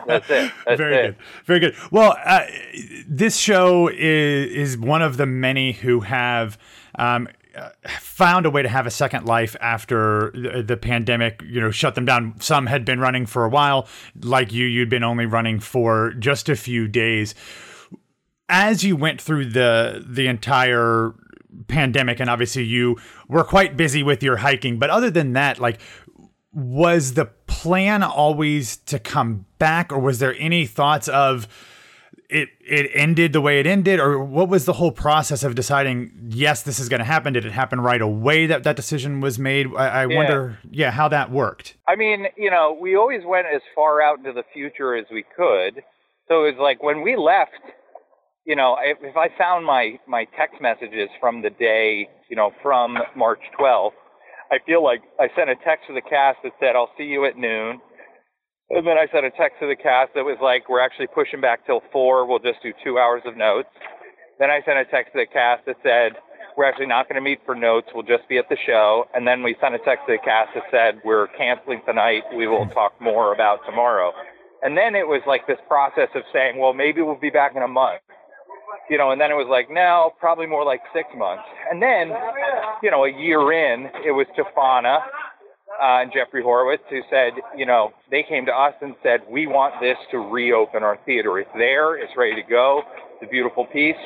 That's 0.06 0.30
it. 0.30 0.52
That's 0.66 0.78
very 0.78 0.96
it. 0.96 1.02
good. 1.02 1.16
Very 1.44 1.60
good. 1.60 1.74
Well, 1.90 2.16
uh, 2.24 2.44
this 3.06 3.36
show 3.36 3.88
is 3.88 4.50
is 4.72 4.78
one 4.78 5.02
of 5.02 5.16
the 5.18 5.26
many 5.26 5.72
who 5.72 6.00
have 6.00 6.58
um, 6.98 7.28
found 8.00 8.46
a 8.46 8.50
way 8.50 8.62
to 8.62 8.68
have 8.68 8.86
a 8.86 8.90
second 8.90 9.26
life 9.26 9.54
after 9.60 10.30
the, 10.34 10.62
the 10.62 10.76
pandemic. 10.76 11.42
You 11.44 11.60
know, 11.60 11.70
shut 11.70 11.94
them 11.94 12.06
down. 12.06 12.40
Some 12.40 12.66
had 12.66 12.84
been 12.84 13.00
running 13.00 13.26
for 13.26 13.44
a 13.44 13.48
while, 13.50 13.86
like 14.22 14.52
you. 14.52 14.64
You'd 14.64 14.88
been 14.88 15.04
only 15.04 15.26
running 15.26 15.60
for 15.60 16.12
just 16.14 16.48
a 16.48 16.56
few 16.56 16.88
days. 16.88 17.34
As 18.48 18.82
you 18.82 18.96
went 18.96 19.20
through 19.20 19.46
the 19.46 20.02
the 20.08 20.26
entire 20.26 21.12
pandemic, 21.66 22.20
and 22.20 22.30
obviously 22.30 22.64
you 22.64 22.96
were 23.28 23.44
quite 23.44 23.76
busy 23.76 24.02
with 24.02 24.22
your 24.22 24.36
hiking, 24.38 24.78
but 24.78 24.90
other 24.90 25.10
than 25.10 25.32
that, 25.32 25.58
like 25.58 25.80
was 26.52 27.14
the 27.14 27.26
plan 27.46 28.02
always 28.02 28.76
to 28.78 28.98
come 28.98 29.44
back 29.58 29.92
or 29.92 29.98
was 29.98 30.18
there 30.18 30.34
any 30.38 30.66
thoughts 30.66 31.06
of 31.08 31.46
it 32.30 32.48
it 32.60 32.90
ended 32.94 33.32
the 33.32 33.40
way 33.40 33.58
it 33.60 33.66
ended? 33.66 34.00
Or 34.00 34.22
what 34.22 34.48
was 34.48 34.64
the 34.66 34.74
whole 34.74 34.90
process 34.92 35.42
of 35.44 35.54
deciding 35.54 36.10
yes 36.30 36.62
this 36.62 36.78
is 36.78 36.88
going 36.88 36.98
to 36.98 37.04
happen? 37.04 37.32
Did 37.32 37.46
it 37.46 37.52
happen 37.52 37.80
right 37.80 38.00
away 38.00 38.46
that 38.46 38.64
that 38.64 38.76
decision 38.76 39.20
was 39.20 39.38
made? 39.38 39.66
I, 39.76 40.02
I 40.02 40.06
Yeah. 40.06 40.16
wonder 40.16 40.58
yeah 40.70 40.90
how 40.90 41.08
that 41.08 41.30
worked. 41.30 41.76
I 41.86 41.96
mean, 41.96 42.26
you 42.36 42.50
know, 42.50 42.76
we 42.78 42.96
always 42.96 43.22
went 43.24 43.46
as 43.46 43.62
far 43.74 44.02
out 44.02 44.18
into 44.18 44.32
the 44.32 44.44
future 44.52 44.94
as 44.94 45.06
we 45.10 45.24
could. 45.36 45.82
So 46.28 46.44
it 46.44 46.52
was 46.52 46.60
like 46.60 46.82
when 46.82 47.00
we 47.02 47.16
left, 47.16 47.52
you 48.48 48.56
know, 48.56 48.78
if, 48.80 48.96
if 49.02 49.14
I 49.14 49.28
found 49.36 49.66
my 49.66 50.00
my 50.08 50.24
text 50.34 50.56
messages 50.58 51.10
from 51.20 51.42
the 51.42 51.50
day, 51.50 52.08
you 52.30 52.36
know, 52.36 52.50
from 52.62 52.96
March 53.14 53.44
12th, 53.60 53.92
I 54.50 54.56
feel 54.64 54.82
like 54.82 55.02
I 55.20 55.28
sent 55.36 55.50
a 55.50 55.56
text 55.56 55.86
to 55.88 55.92
the 55.92 56.00
cast 56.00 56.38
that 56.42 56.52
said, 56.58 56.74
"I'll 56.74 56.90
see 56.96 57.04
you 57.04 57.26
at 57.26 57.36
noon." 57.36 57.78
And 58.70 58.86
then 58.86 58.96
I 58.96 59.06
sent 59.12 59.26
a 59.26 59.30
text 59.30 59.60
to 59.60 59.68
the 59.68 59.76
cast 59.76 60.14
that 60.14 60.24
was 60.24 60.38
like, 60.40 60.66
"We're 60.66 60.80
actually 60.80 61.08
pushing 61.08 61.42
back 61.42 61.66
till 61.66 61.82
four. 61.92 62.24
We'll 62.24 62.38
just 62.38 62.62
do 62.62 62.72
two 62.82 62.98
hours 62.98 63.20
of 63.26 63.36
notes." 63.36 63.68
Then 64.38 64.50
I 64.50 64.62
sent 64.64 64.78
a 64.78 64.86
text 64.86 65.12
to 65.12 65.18
the 65.18 65.26
cast 65.26 65.66
that 65.66 65.76
said, 65.82 66.16
"We're 66.56 66.64
actually 66.64 66.86
not 66.88 67.06
going 67.06 67.20
to 67.20 67.28
meet 67.30 67.44
for 67.44 67.54
notes. 67.54 67.88
We'll 67.92 68.08
just 68.08 68.26
be 68.30 68.38
at 68.38 68.48
the 68.48 68.56
show." 68.64 69.08
And 69.12 69.28
then 69.28 69.42
we 69.42 69.56
sent 69.60 69.74
a 69.74 69.78
text 69.84 70.06
to 70.06 70.12
the 70.12 70.24
cast 70.24 70.54
that 70.54 70.64
said, 70.70 71.02
"We're 71.04 71.26
canceling 71.36 71.82
tonight. 71.84 72.24
We 72.34 72.46
will 72.46 72.64
hmm. 72.64 72.72
talk 72.72 72.98
more 72.98 73.34
about 73.34 73.60
tomorrow." 73.66 74.14
And 74.62 74.74
then 74.74 74.96
it 74.96 75.06
was 75.06 75.20
like 75.26 75.46
this 75.46 75.60
process 75.68 76.08
of 76.14 76.22
saying, 76.32 76.56
"Well, 76.56 76.72
maybe 76.72 77.02
we'll 77.02 77.20
be 77.20 77.28
back 77.28 77.54
in 77.54 77.62
a 77.62 77.68
month." 77.68 78.00
You 78.90 78.96
know, 78.96 79.10
and 79.10 79.20
then 79.20 79.30
it 79.30 79.34
was 79.34 79.48
like, 79.50 79.68
no, 79.70 80.12
probably 80.18 80.46
more 80.46 80.64
like 80.64 80.80
six 80.94 81.08
months. 81.16 81.44
And 81.70 81.82
then, 81.82 82.10
you 82.82 82.90
know, 82.90 83.04
a 83.04 83.12
year 83.12 83.52
in, 83.52 83.86
it 84.04 84.12
was 84.12 84.26
TFANA 84.36 84.96
uh, 84.96 86.02
and 86.02 86.10
Jeffrey 86.12 86.42
Horowitz 86.42 86.82
who 86.88 87.00
said, 87.10 87.32
you 87.56 87.66
know, 87.66 87.92
they 88.10 88.24
came 88.26 88.46
to 88.46 88.52
us 88.52 88.74
and 88.80 88.94
said, 89.02 89.20
we 89.30 89.46
want 89.46 89.74
this 89.80 89.96
to 90.10 90.18
reopen 90.18 90.82
our 90.82 90.98
theater. 91.04 91.38
It's 91.38 91.50
there, 91.54 91.96
it's 91.96 92.12
ready 92.16 92.34
to 92.40 92.48
go, 92.48 92.82
it's 93.14 93.28
a 93.28 93.30
beautiful 93.30 93.66
piece. 93.66 94.00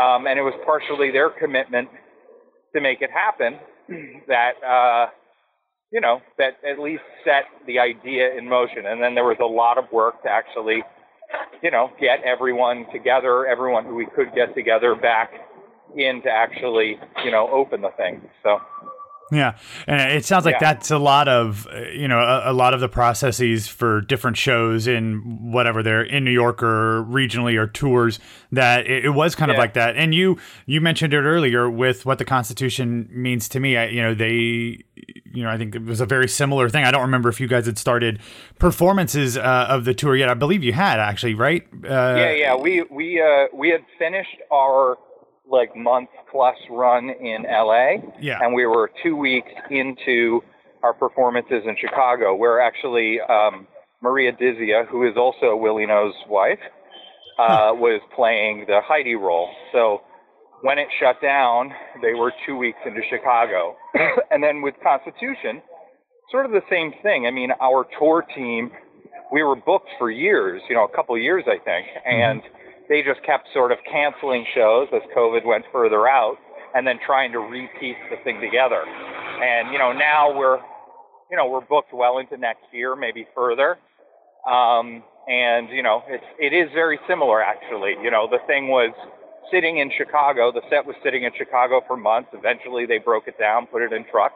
Um, 0.00 0.26
and 0.26 0.38
it 0.38 0.42
was 0.42 0.54
partially 0.64 1.10
their 1.10 1.28
commitment 1.28 1.88
to 2.74 2.80
make 2.80 3.02
it 3.02 3.10
happen 3.10 3.58
that, 4.28 4.52
uh, 4.64 5.10
you 5.90 6.00
know, 6.00 6.20
that 6.38 6.54
at 6.68 6.78
least 6.78 7.02
set 7.24 7.44
the 7.66 7.78
idea 7.78 8.36
in 8.36 8.48
motion. 8.48 8.86
And 8.86 9.02
then 9.02 9.14
there 9.14 9.24
was 9.24 9.38
a 9.40 9.46
lot 9.46 9.76
of 9.76 9.84
work 9.92 10.22
to 10.22 10.28
actually, 10.28 10.82
you 11.62 11.70
know, 11.70 11.90
get 12.00 12.22
everyone 12.24 12.86
together, 12.92 13.46
everyone 13.46 13.84
who 13.84 13.94
we 13.94 14.06
could 14.14 14.34
get 14.34 14.54
together 14.54 14.94
back 14.94 15.32
in 15.96 16.22
to 16.22 16.30
actually, 16.30 16.98
you 17.24 17.30
know, 17.30 17.48
open 17.50 17.80
the 17.80 17.90
thing. 17.96 18.22
So. 18.42 18.58
Yeah, 19.30 19.58
and 19.86 20.12
it 20.12 20.24
sounds 20.24 20.46
like 20.46 20.54
Yeah. 20.54 20.72
that's 20.72 20.90
a 20.90 20.96
lot 20.96 21.28
of 21.28 21.66
you 21.92 22.08
know 22.08 22.18
a, 22.18 22.50
a 22.50 22.54
lot 22.54 22.72
of 22.72 22.80
the 22.80 22.88
processes 22.88 23.68
for 23.68 24.00
different 24.00 24.38
shows 24.38 24.86
in 24.86 25.52
whatever 25.52 25.82
they're 25.82 26.02
in 26.02 26.24
New 26.24 26.30
York 26.30 26.62
or 26.62 27.04
regionally 27.04 27.58
or 27.58 27.66
tours 27.66 28.18
that 28.52 28.86
it, 28.86 29.04
it 29.04 29.10
was 29.10 29.34
kind 29.34 29.50
of 29.50 29.58
like 29.58 29.74
that. 29.74 29.96
And 29.96 30.14
you 30.14 30.38
you 30.64 30.80
mentioned 30.80 31.12
it 31.12 31.20
earlier 31.20 31.68
with 31.68 32.06
what 32.06 32.16
the 32.16 32.24
Constitution 32.24 33.06
means 33.12 33.50
to 33.50 33.60
me. 33.60 33.76
I, 33.76 33.88
you 33.88 34.00
know 34.00 34.14
they 34.14 34.84
you 35.32 35.42
know 35.42 35.50
I 35.50 35.58
think 35.58 35.74
it 35.74 35.84
was 35.84 36.00
a 36.00 36.06
very 36.06 36.28
similar 36.28 36.68
thing. 36.68 36.84
I 36.84 36.90
don't 36.90 37.02
remember 37.02 37.28
if 37.28 37.40
you 37.40 37.48
guys 37.48 37.66
had 37.66 37.78
started 37.78 38.20
performances 38.58 39.36
uh, 39.36 39.66
of 39.68 39.84
the 39.84 39.94
tour 39.94 40.16
yet. 40.16 40.28
I 40.28 40.34
believe 40.34 40.62
you 40.62 40.72
had 40.72 40.98
actually, 41.00 41.34
right? 41.34 41.66
Uh, 41.84 42.14
yeah, 42.16 42.30
yeah. 42.30 42.56
We 42.56 42.82
we 42.90 43.20
uh 43.20 43.46
we 43.54 43.70
had 43.70 43.84
finished 43.98 44.36
our 44.52 44.96
like 45.50 45.74
month 45.76 46.10
plus 46.30 46.56
run 46.70 47.10
in 47.10 47.42
LA. 47.42 48.10
Yeah. 48.20 48.38
And 48.40 48.54
we 48.54 48.66
were 48.66 48.90
two 49.02 49.16
weeks 49.16 49.50
into 49.70 50.42
our 50.82 50.92
performances 50.92 51.62
in 51.66 51.76
Chicago, 51.80 52.34
where 52.34 52.60
actually 52.60 53.20
um, 53.20 53.66
Maria 54.02 54.32
Dizzia, 54.32 54.86
who 54.86 55.08
is 55.08 55.16
also 55.16 55.56
Will 55.56 55.80
Eno's 55.80 56.14
wife, 56.28 56.60
uh, 57.38 57.72
was 57.74 58.00
playing 58.14 58.64
the 58.66 58.80
Heidi 58.84 59.14
role. 59.14 59.50
So 59.72 60.02
when 60.62 60.78
it 60.78 60.88
shut 60.98 61.20
down, 61.22 61.72
they 62.02 62.14
were 62.14 62.32
two 62.46 62.56
weeks 62.56 62.78
into 62.84 63.00
Chicago. 63.08 63.76
and 64.30 64.42
then 64.42 64.62
with 64.62 64.74
Constitution, 64.82 65.62
sort 66.30 66.46
of 66.46 66.52
the 66.52 66.62
same 66.70 66.92
thing. 67.02 67.26
I 67.26 67.30
mean, 67.30 67.50
our 67.60 67.86
tour 67.98 68.24
team, 68.34 68.70
we 69.32 69.42
were 69.42 69.56
booked 69.56 69.88
for 69.98 70.10
years, 70.10 70.62
you 70.68 70.74
know, 70.74 70.84
a 70.84 70.94
couple 70.94 71.14
of 71.14 71.22
years, 71.22 71.44
I 71.46 71.58
think, 71.62 71.86
and 72.04 72.42
they 72.88 73.02
just 73.02 73.22
kept 73.24 73.48
sort 73.52 73.72
of 73.72 73.78
canceling 73.90 74.44
shows 74.54 74.88
as 74.92 75.02
COVID 75.16 75.44
went 75.44 75.64
further 75.72 76.08
out 76.08 76.36
and 76.74 76.86
then 76.86 76.98
trying 77.04 77.32
to 77.32 77.38
repiece 77.38 77.96
the 78.10 78.16
thing 78.24 78.40
together. 78.40 78.82
And, 78.84 79.72
you 79.72 79.78
know, 79.78 79.92
now 79.92 80.36
we're, 80.36 80.58
you 81.30 81.36
know, 81.36 81.48
we're 81.48 81.64
booked 81.64 81.92
well 81.92 82.18
into 82.18 82.36
next 82.36 82.64
year, 82.72 82.96
maybe 82.96 83.26
further. 83.34 83.78
Um, 84.46 85.02
and, 85.28 85.68
you 85.70 85.82
know, 85.82 86.02
it's, 86.08 86.24
it 86.38 86.52
is 86.52 86.70
very 86.74 86.98
similar, 87.08 87.42
actually. 87.42 87.94
You 88.02 88.10
know, 88.10 88.28
the 88.30 88.38
thing 88.46 88.68
was 88.68 88.92
sitting 89.50 89.78
in 89.78 89.90
Chicago, 89.96 90.52
the 90.52 90.62
set 90.70 90.86
was 90.86 90.96
sitting 91.02 91.24
in 91.24 91.32
Chicago 91.36 91.82
for 91.86 91.96
months. 91.96 92.30
Eventually 92.32 92.86
they 92.86 92.98
broke 92.98 93.28
it 93.28 93.38
down, 93.38 93.66
put 93.66 93.82
it 93.82 93.92
in 93.92 94.04
trucks. 94.10 94.34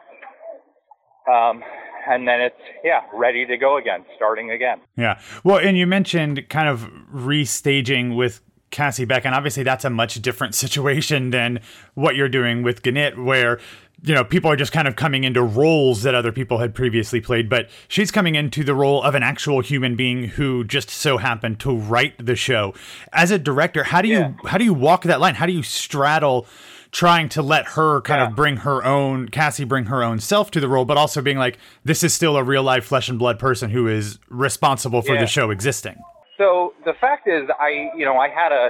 Um, 1.31 1.63
and 2.07 2.27
then 2.27 2.41
it's, 2.41 2.55
yeah, 2.83 3.01
ready 3.13 3.45
to 3.45 3.57
go 3.57 3.77
again, 3.77 4.05
starting 4.15 4.51
again. 4.51 4.81
Yeah. 4.97 5.19
Well, 5.43 5.57
and 5.57 5.77
you 5.77 5.87
mentioned 5.87 6.49
kind 6.49 6.67
of 6.67 6.89
restaging 7.13 8.15
with 8.15 8.41
Cassie 8.71 9.05
Beck, 9.05 9.25
and 9.25 9.33
obviously 9.33 9.63
that's 9.63 9.85
a 9.85 9.89
much 9.89 10.21
different 10.21 10.55
situation 10.63 11.29
than 11.29 11.61
what 11.93 12.15
you're 12.15 12.29
doing 12.29 12.63
with 12.63 12.81
Gnit, 12.81 13.23
where 13.23 13.59
you 14.03 14.13
know 14.13 14.23
people 14.23 14.51
are 14.51 14.55
just 14.55 14.71
kind 14.71 14.87
of 14.87 14.95
coming 14.95 15.23
into 15.23 15.41
roles 15.41 16.03
that 16.03 16.13
other 16.13 16.31
people 16.31 16.57
had 16.59 16.75
previously 16.75 17.21
played, 17.21 17.49
but 17.49 17.69
she's 17.87 18.11
coming 18.11 18.35
into 18.35 18.63
the 18.63 18.75
role 18.75 19.01
of 19.01 19.15
an 19.15 19.23
actual 19.23 19.61
human 19.61 19.95
being 19.95 20.25
who 20.29 20.63
just 20.63 20.89
so 20.89 21.17
happened 21.17 21.59
to 21.61 21.75
write 21.75 22.13
the 22.23 22.35
show. 22.35 22.73
As 23.13 23.31
a 23.31 23.39
director, 23.39 23.83
how 23.85 24.01
do 24.01 24.07
you 24.09 24.19
Yeah. 24.19 24.31
how 24.45 24.57
do 24.57 24.65
you 24.65 24.73
walk 24.73 25.03
that 25.03 25.19
line? 25.19 25.35
How 25.35 25.45
do 25.45 25.53
you 25.53 25.63
straddle? 25.63 26.45
trying 26.91 27.27
to 27.27 27.41
let 27.41 27.69
her 27.69 28.01
kind 28.01 28.21
Yeah. 28.21 28.27
of 28.27 28.35
bring 28.35 28.57
her 28.57 28.85
own 28.85 29.27
Cassie 29.29 29.63
bring 29.63 29.85
her 29.85 30.03
own 30.03 30.19
self 30.19 30.51
to 30.51 30.59
the 30.59 30.67
role, 30.67 30.85
but 30.85 30.95
also 30.95 31.23
being 31.23 31.39
like, 31.39 31.57
this 31.83 32.03
is 32.03 32.13
still 32.13 32.37
a 32.37 32.43
real 32.43 32.61
life 32.61 32.85
flesh 32.85 33.09
and 33.09 33.17
blood 33.17 33.39
person 33.39 33.71
who 33.71 33.87
is 33.87 34.19
responsible 34.29 35.01
for 35.01 35.15
Yeah. 35.15 35.21
the 35.21 35.25
show 35.25 35.49
existing. 35.49 35.95
So 36.37 36.73
the 36.85 36.93
fact 36.93 37.27
is, 37.27 37.49
I 37.59 37.89
you 37.97 38.05
know 38.05 38.17
I 38.19 38.27
had 38.29 38.51
a 38.51 38.69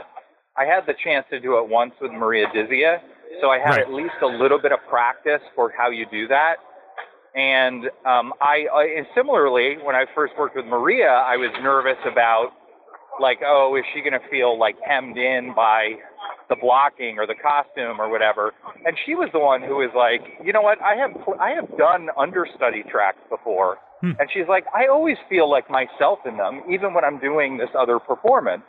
I 0.55 0.63
had 0.63 0.85
the 0.85 0.93
chance 1.03 1.25
to 1.31 1.39
do 1.41 1.57
it 1.57 1.67
once 1.67 1.95
with 1.99 2.13
Maria 2.13 2.47
Dizzia, 2.47 3.01
so 3.41 3.49
I 3.49 3.59
had 3.59 3.71
Right. 3.77 3.81
at 3.87 3.93
least 3.93 4.15
a 4.21 4.27
little 4.27 4.59
bit 4.59 4.71
of 4.71 4.79
practice 4.89 5.41
for 5.55 5.71
how 5.75 5.89
you 5.89 6.05
do 6.11 6.27
that. 6.27 6.55
And 7.35 7.85
um, 8.05 8.33
I, 8.41 8.67
I 8.73 8.83
and 8.97 9.07
similarly, 9.15 9.77
when 9.83 9.95
I 9.95 10.05
first 10.13 10.33
worked 10.37 10.55
with 10.55 10.65
Maria, 10.65 11.09
I 11.09 11.35
was 11.37 11.49
nervous 11.63 11.97
about 12.05 12.51
like, 13.19 13.39
oh, 13.45 13.75
is 13.77 13.83
she 13.93 14.01
going 14.01 14.13
to 14.13 14.27
feel 14.29 14.57
like 14.59 14.75
hemmed 14.87 15.17
in 15.17 15.53
by 15.55 15.93
the 16.49 16.55
blocking 16.55 17.17
or 17.17 17.25
the 17.25 17.35
costume 17.35 17.99
or 17.99 18.09
whatever? 18.09 18.53
And 18.85 18.95
she 19.05 19.15
was 19.15 19.29
the 19.33 19.39
one 19.39 19.61
who 19.61 19.75
was 19.77 19.89
like, 19.95 20.21
you 20.45 20.53
know 20.53 20.61
what? 20.61 20.79
I 20.81 20.95
have 20.95 21.11
pl- 21.25 21.39
I 21.39 21.51
have 21.51 21.69
done 21.77 22.09
understudy 22.17 22.83
tracks 22.89 23.19
before, 23.29 23.77
and 24.19 24.29
she's 24.33 24.47
like, 24.49 24.65
I 24.75 24.87
always 24.87 25.17
feel 25.29 25.49
like 25.49 25.69
myself 25.71 26.19
in 26.25 26.37
them, 26.37 26.61
even 26.69 26.93
when 26.93 27.03
I'm 27.03 27.19
doing 27.19 27.57
this 27.57 27.69
other 27.77 27.97
performance. 27.99 28.63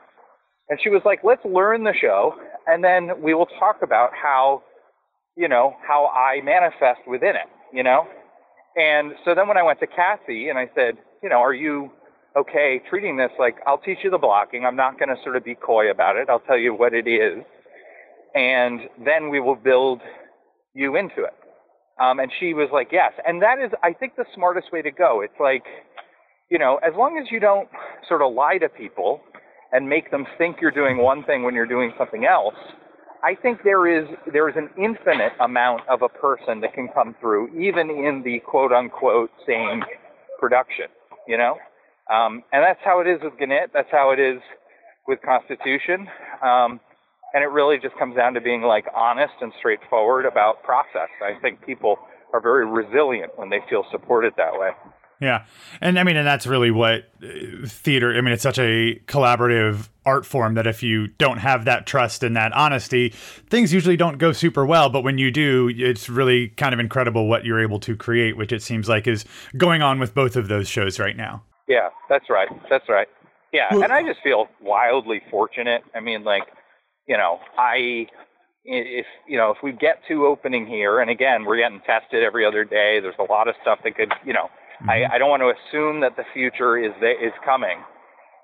And 0.70 0.78
she 0.82 0.88
was 0.88 1.02
like, 1.04 1.20
let's 1.24 1.44
learn 1.44 1.84
the 1.84 1.92
show, 2.00 2.34
and 2.66 2.82
then 2.82 3.22
we 3.22 3.34
will 3.34 3.48
talk 3.58 3.82
about 3.82 4.10
how, 4.20 4.62
you 5.36 5.48
know, 5.48 5.74
how 5.86 6.06
I 6.06 6.40
manifest 6.42 7.00
within 7.06 7.36
it, 7.36 7.48
you 7.72 7.82
know? 7.82 8.06
And 8.76 9.12
so 9.24 9.34
then 9.34 9.48
when 9.48 9.56
I 9.56 9.62
went 9.62 9.80
to 9.80 9.86
Kathy 9.86 10.48
and 10.48 10.58
I 10.58 10.68
said, 10.74 10.96
you 11.22 11.28
know, 11.28 11.38
are 11.38 11.54
you 11.54 11.90
okay 12.36 12.80
treating 12.90 13.16
this 13.16 13.30
like 13.38 13.56
I'll 13.66 13.78
teach 13.78 13.98
you 14.02 14.10
the 14.10 14.18
blocking. 14.18 14.64
I'm 14.64 14.76
not 14.76 14.98
going 14.98 15.08
to 15.08 15.16
sort 15.22 15.36
of 15.36 15.44
be 15.44 15.54
coy 15.54 15.90
about 15.90 16.16
it. 16.16 16.28
I'll 16.28 16.40
tell 16.40 16.58
you 16.58 16.74
what 16.74 16.92
it 16.94 17.06
is. 17.06 17.44
And 18.34 18.80
then 19.04 19.30
we 19.30 19.40
will 19.40 19.54
build 19.54 20.00
you 20.74 20.96
into 20.96 21.22
it. 21.22 21.34
Um, 22.00 22.18
and 22.18 22.30
she 22.40 22.54
was 22.54 22.68
like, 22.72 22.88
yes. 22.90 23.12
And 23.24 23.40
that 23.42 23.60
is, 23.60 23.70
I 23.84 23.92
think, 23.92 24.16
the 24.16 24.24
smartest 24.34 24.72
way 24.72 24.82
to 24.82 24.90
go. 24.90 25.20
It's 25.20 25.38
like, 25.38 25.62
you 26.50 26.58
know, 26.58 26.80
as 26.84 26.92
long 26.96 27.18
as 27.22 27.30
you 27.30 27.38
don't 27.38 27.68
sort 28.08 28.22
of 28.22 28.34
lie 28.34 28.58
to 28.58 28.68
people 28.68 29.20
and 29.74 29.88
make 29.88 30.10
them 30.10 30.24
think 30.38 30.58
you're 30.62 30.70
doing 30.70 30.96
one 30.96 31.24
thing 31.24 31.42
when 31.42 31.52
you're 31.54 31.66
doing 31.66 31.92
something 31.98 32.24
else. 32.24 32.54
I 33.22 33.34
think 33.34 33.60
there 33.64 33.86
is 33.88 34.06
there 34.32 34.48
is 34.48 34.54
an 34.56 34.70
infinite 34.78 35.32
amount 35.40 35.82
of 35.88 36.02
a 36.02 36.08
person 36.08 36.60
that 36.60 36.72
can 36.74 36.88
come 36.94 37.14
through, 37.20 37.48
even 37.58 37.90
in 37.90 38.22
the 38.24 38.38
quote 38.40 38.72
unquote 38.72 39.30
same 39.46 39.82
production. 40.38 40.86
You 41.26 41.38
know, 41.38 41.56
um, 42.12 42.42
and 42.52 42.62
that's 42.62 42.80
how 42.84 43.00
it 43.00 43.06
is 43.08 43.18
with 43.22 43.34
Gnit. 43.34 43.72
That's 43.74 43.90
how 43.90 44.12
it 44.12 44.20
is 44.20 44.40
with 45.08 45.18
Constitution. 45.22 46.06
Um, 46.42 46.80
and 47.34 47.42
it 47.42 47.48
really 47.48 47.78
just 47.82 47.96
comes 47.98 48.14
down 48.14 48.34
to 48.34 48.40
being 48.40 48.62
like 48.62 48.86
honest 48.94 49.34
and 49.40 49.52
straightforward 49.58 50.24
about 50.24 50.62
process. 50.62 51.08
I 51.20 51.40
think 51.42 51.64
people 51.66 51.96
are 52.32 52.40
very 52.40 52.66
resilient 52.66 53.32
when 53.36 53.50
they 53.50 53.60
feel 53.68 53.84
supported 53.90 54.34
that 54.36 54.52
way. 54.52 54.70
Yeah. 55.24 55.46
And 55.80 55.98
I 55.98 56.04
mean, 56.04 56.16
and 56.16 56.26
that's 56.26 56.46
really 56.46 56.70
what 56.70 57.08
uh, 57.22 57.66
theater, 57.66 58.14
I 58.14 58.20
mean, 58.20 58.34
it's 58.34 58.42
such 58.42 58.58
a 58.58 59.00
collaborative 59.06 59.88
art 60.04 60.26
form 60.26 60.54
that 60.54 60.66
if 60.66 60.82
you 60.82 61.08
don't 61.08 61.38
have 61.38 61.64
that 61.64 61.86
trust 61.86 62.22
and 62.22 62.36
that 62.36 62.52
honesty, 62.52 63.08
things 63.48 63.72
usually 63.72 63.96
don't 63.96 64.18
go 64.18 64.32
super 64.32 64.66
well. 64.66 64.90
But 64.90 65.02
when 65.02 65.16
you 65.16 65.30
do, 65.30 65.72
it's 65.74 66.10
really 66.10 66.48
kind 66.48 66.74
of 66.74 66.80
incredible 66.80 67.26
what 67.26 67.46
you're 67.46 67.60
able 67.60 67.80
to 67.80 67.96
create, 67.96 68.36
which 68.36 68.52
it 68.52 68.62
seems 68.62 68.86
like 68.86 69.06
is 69.06 69.24
going 69.56 69.80
on 69.80 69.98
with 69.98 70.14
both 70.14 70.36
of 70.36 70.48
those 70.48 70.68
shows 70.68 70.98
right 70.98 71.16
now. 71.16 71.42
Yeah, 71.66 71.88
that's 72.10 72.28
right. 72.28 72.48
That's 72.68 72.88
right. 72.88 73.08
Yeah. 73.52 73.68
Well, 73.70 73.84
and 73.84 73.92
I 73.92 74.02
just 74.02 74.20
feel 74.22 74.48
wildly 74.60 75.22
fortunate. 75.30 75.82
I 75.94 76.00
mean, 76.00 76.22
like, 76.22 76.42
you 77.08 77.16
know, 77.16 77.38
I 77.56 78.08
if 78.64 79.06
you 79.28 79.36
know 79.36 79.50
if 79.50 79.58
we 79.62 79.72
get 79.72 80.00
to 80.08 80.26
opening 80.26 80.66
here, 80.66 81.00
and 81.00 81.10
again 81.10 81.44
we're 81.44 81.58
getting 81.58 81.80
tested 81.80 82.22
every 82.22 82.44
other 82.46 82.64
day. 82.64 83.00
There's 83.00 83.14
a 83.18 83.30
lot 83.30 83.48
of 83.48 83.54
stuff 83.62 83.78
that 83.84 83.96
could, 83.96 84.12
you 84.24 84.32
know, 84.32 84.48
mm-hmm. 84.86 84.90
I, 84.90 85.14
I 85.14 85.18
don't 85.18 85.30
want 85.30 85.42
to 85.42 85.52
assume 85.52 86.00
that 86.00 86.16
the 86.16 86.24
future 86.32 86.78
is 86.78 86.92
is 87.00 87.32
coming 87.44 87.82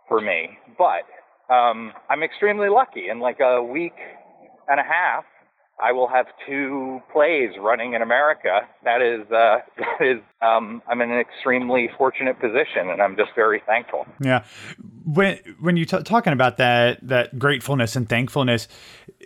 for 0.09 0.21
me, 0.21 0.59
but 0.77 1.05
um, 1.53 1.93
I'm 2.09 2.23
extremely 2.23 2.69
lucky. 2.69 3.09
In 3.09 3.21
like 3.21 3.41
a 3.41 3.63
week 3.63 3.95
and 4.69 4.81
a 4.81 4.85
half, 4.85 5.25
I 5.83 5.93
will 5.93 6.09
have 6.09 6.27
two 6.47 7.01
plays 7.13 7.51
running 7.59 7.95
in 7.95 8.03
America. 8.03 8.61
That 8.85 9.01
is, 9.01 9.31
uh, 9.33 9.59
that 9.79 10.07
is, 10.07 10.19
um, 10.43 10.83
I'm 10.89 11.01
in 11.01 11.11
an 11.11 11.19
extremely 11.19 11.89
fortunate 11.97 12.39
position, 12.41 12.91
and 12.91 13.01
I'm 13.01 13.17
just 13.17 13.31
very 13.35 13.63
thankful. 13.67 14.07
Yeah, 14.21 14.45
when 15.05 15.39
when 15.61 15.77
you 15.77 15.85
t- 15.85 16.03
talking 16.03 16.33
about 16.33 16.57
that 16.59 16.99
that 17.07 17.39
gratefulness 17.39 17.97
and 17.97 18.09
thankfulness, 18.09 18.69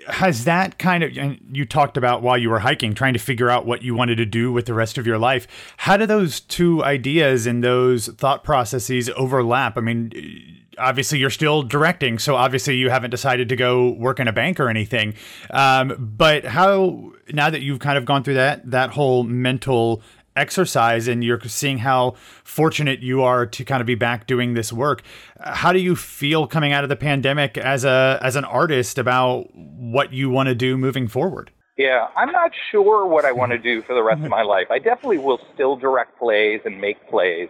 has 0.08 0.44
that 0.44 0.78
kind 0.78 1.04
of 1.04 1.16
and 1.16 1.38
you 1.52 1.64
talked 1.64 1.96
about 1.96 2.22
while 2.22 2.38
you 2.38 2.50
were 2.50 2.60
hiking, 2.60 2.94
trying 2.94 3.14
to 3.14 3.18
figure 3.18 3.50
out 3.50 3.66
what 3.66 3.82
you 3.82 3.94
wanted 3.94 4.16
to 4.16 4.26
do 4.26 4.52
with 4.52 4.66
the 4.66 4.74
rest 4.74 4.98
of 4.98 5.06
your 5.06 5.18
life. 5.18 5.46
How 5.78 5.96
do 5.96 6.06
those 6.06 6.40
two 6.40 6.82
ideas 6.84 7.46
and 7.46 7.62
those 7.62 8.08
thought 8.08 8.44
processes 8.44 9.10
overlap? 9.16 9.76
I 9.76 9.80
mean 9.80 10.60
obviously 10.78 11.18
you're 11.18 11.30
still 11.30 11.62
directing, 11.62 12.18
so 12.18 12.36
obviously 12.36 12.76
you 12.76 12.90
haven't 12.90 13.10
decided 13.10 13.48
to 13.48 13.56
go 13.56 13.90
work 13.90 14.20
in 14.20 14.28
a 14.28 14.32
bank 14.32 14.60
or 14.60 14.68
anything. 14.68 15.14
Um, 15.50 15.94
but 16.16 16.44
how 16.44 17.12
now 17.32 17.50
that 17.50 17.62
you've 17.62 17.78
kind 17.78 17.98
of 17.98 18.04
gone 18.04 18.24
through 18.24 18.34
that 18.34 18.70
that 18.70 18.90
whole 18.90 19.24
mental 19.24 20.02
exercise 20.36 21.08
and 21.08 21.22
you're 21.22 21.40
seeing 21.42 21.78
how 21.78 22.14
fortunate 22.42 23.00
you 23.00 23.22
are 23.22 23.46
to 23.46 23.64
kind 23.64 23.80
of 23.80 23.86
be 23.86 23.94
back 23.94 24.26
doing 24.26 24.54
this 24.54 24.72
work 24.72 25.02
how 25.40 25.72
do 25.72 25.78
you 25.78 25.94
feel 25.94 26.46
coming 26.46 26.72
out 26.72 26.82
of 26.82 26.88
the 26.88 26.96
pandemic 26.96 27.56
as 27.58 27.84
a 27.84 28.18
as 28.22 28.36
an 28.36 28.44
artist 28.44 28.98
about 28.98 29.48
what 29.54 30.12
you 30.12 30.30
want 30.30 30.48
to 30.48 30.54
do 30.54 30.76
moving 30.76 31.08
forward? 31.08 31.50
Yeah 31.76 32.08
i'm 32.16 32.32
not 32.32 32.52
sure 32.70 33.06
what 33.06 33.24
i 33.24 33.32
want 33.32 33.52
to 33.52 33.58
do 33.58 33.82
for 33.82 33.94
the 33.94 34.02
rest 34.02 34.22
of 34.22 34.30
my 34.30 34.42
life. 34.54 34.66
I 34.70 34.78
definitely 34.78 35.18
will 35.18 35.40
still 35.54 35.76
direct 35.76 36.18
plays 36.18 36.60
and 36.64 36.80
make 36.80 37.08
plays 37.08 37.48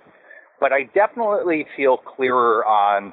but 0.64 0.72
I 0.72 0.84
definitely 0.94 1.66
feel 1.76 1.98
clearer 1.98 2.64
on 2.64 3.12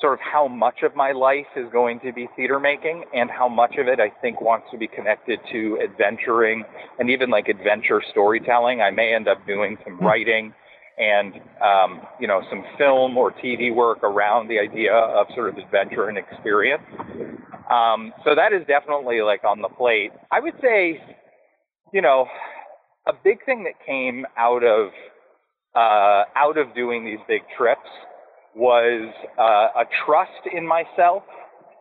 sort 0.00 0.12
of 0.12 0.20
how 0.20 0.46
much 0.46 0.82
of 0.82 0.94
my 0.94 1.12
life 1.12 1.46
is 1.56 1.66
going 1.72 2.00
to 2.00 2.12
be 2.12 2.28
theater 2.36 2.60
making 2.60 3.04
and 3.14 3.30
how 3.30 3.48
much 3.48 3.76
of 3.78 3.88
it 3.88 3.98
I 3.98 4.10
think 4.20 4.40
wants 4.40 4.66
to 4.72 4.78
be 4.78 4.86
connected 4.86 5.40
to 5.52 5.78
adventuring 5.82 6.64
and 6.98 7.08
even 7.08 7.30
like 7.30 7.48
adventure 7.48 8.02
storytelling. 8.10 8.82
I 8.82 8.90
may 8.90 9.14
end 9.14 9.26
up 9.26 9.46
doing 9.46 9.78
some 9.84 9.96
hmm. 9.96 10.04
writing 10.04 10.54
and 10.98 11.34
um, 11.62 12.00
you 12.20 12.26
know 12.26 12.42
some 12.48 12.64
film 12.78 13.16
or 13.18 13.30
TV 13.30 13.74
work 13.74 14.02
around 14.02 14.48
the 14.48 14.58
idea 14.58 14.92
of 14.94 15.26
sort 15.34 15.48
of 15.48 15.58
adventure 15.58 16.08
and 16.08 16.18
experience. 16.18 16.82
Um, 17.70 18.12
so 18.24 18.34
that 18.34 18.52
is 18.52 18.66
definitely 18.66 19.20
like 19.22 19.44
on 19.44 19.60
the 19.60 19.68
plate. 19.68 20.12
I 20.30 20.40
would 20.40 20.54
say, 20.62 21.00
you 21.92 22.00
know, 22.00 22.26
a 23.06 23.12
big 23.12 23.44
thing 23.44 23.64
that 23.64 23.74
came 23.84 24.24
out 24.38 24.62
of 24.64 24.90
uh, 25.74 26.24
out 26.34 26.56
of 26.56 26.74
doing 26.74 27.04
these 27.04 27.18
big 27.28 27.42
trips 27.56 27.88
was 28.56 29.12
uh, 29.38 29.80
a 29.80 29.84
trust 30.04 30.48
in 30.52 30.66
myself 30.66 31.22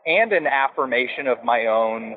and 0.05 0.33
an 0.33 0.45
affirmation 0.45 1.27
of 1.27 1.37
my 1.43 1.67
own. 1.67 2.15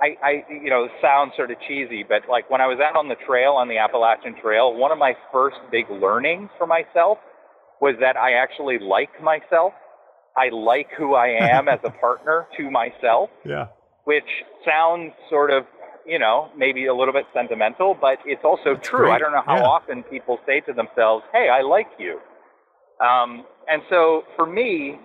I, 0.00 0.16
I, 0.22 0.44
you 0.50 0.70
know, 0.70 0.88
sounds 1.02 1.32
sort 1.36 1.50
of 1.50 1.56
cheesy, 1.66 2.04
but 2.06 2.22
like 2.28 2.48
when 2.50 2.60
I 2.60 2.66
was 2.66 2.78
out 2.80 2.96
on 2.96 3.08
the 3.08 3.16
trail, 3.26 3.52
on 3.52 3.68
the 3.68 3.78
Appalachian 3.78 4.36
Trail, 4.40 4.74
one 4.74 4.92
of 4.92 4.98
my 4.98 5.14
first 5.32 5.56
big 5.72 5.86
learnings 5.90 6.50
for 6.58 6.66
myself 6.66 7.18
was 7.80 7.96
that 8.00 8.16
I 8.16 8.34
actually 8.34 8.78
like 8.78 9.10
myself. 9.22 9.72
I 10.36 10.50
like 10.50 10.88
who 10.96 11.14
I 11.14 11.28
am 11.28 11.66
as 11.66 11.80
a 11.82 11.90
partner 11.90 12.46
to 12.56 12.70
myself. 12.70 13.30
Yeah. 13.44 13.68
Which 14.04 14.28
sounds 14.64 15.12
sort 15.28 15.50
of 15.50 15.64
you 16.06 16.20
know, 16.20 16.48
maybe 16.56 16.86
a 16.86 16.94
little 16.94 17.12
bit 17.12 17.24
sentimental, 17.34 17.96
but 18.00 18.18
it's 18.24 18.44
also 18.44 18.74
That's 18.74 18.88
true. 18.88 19.06
Great. 19.06 19.14
I 19.14 19.18
don't 19.18 19.32
know 19.32 19.42
how 19.44 19.56
yeah. 19.56 19.66
often 19.66 20.04
people 20.04 20.38
say 20.46 20.60
to 20.60 20.72
themselves, 20.72 21.24
"Hey, 21.32 21.48
I 21.48 21.62
like 21.62 21.88
you." 21.98 22.20
Um, 23.04 23.44
and 23.68 23.82
so 23.90 24.22
for 24.36 24.46
me, 24.46 24.98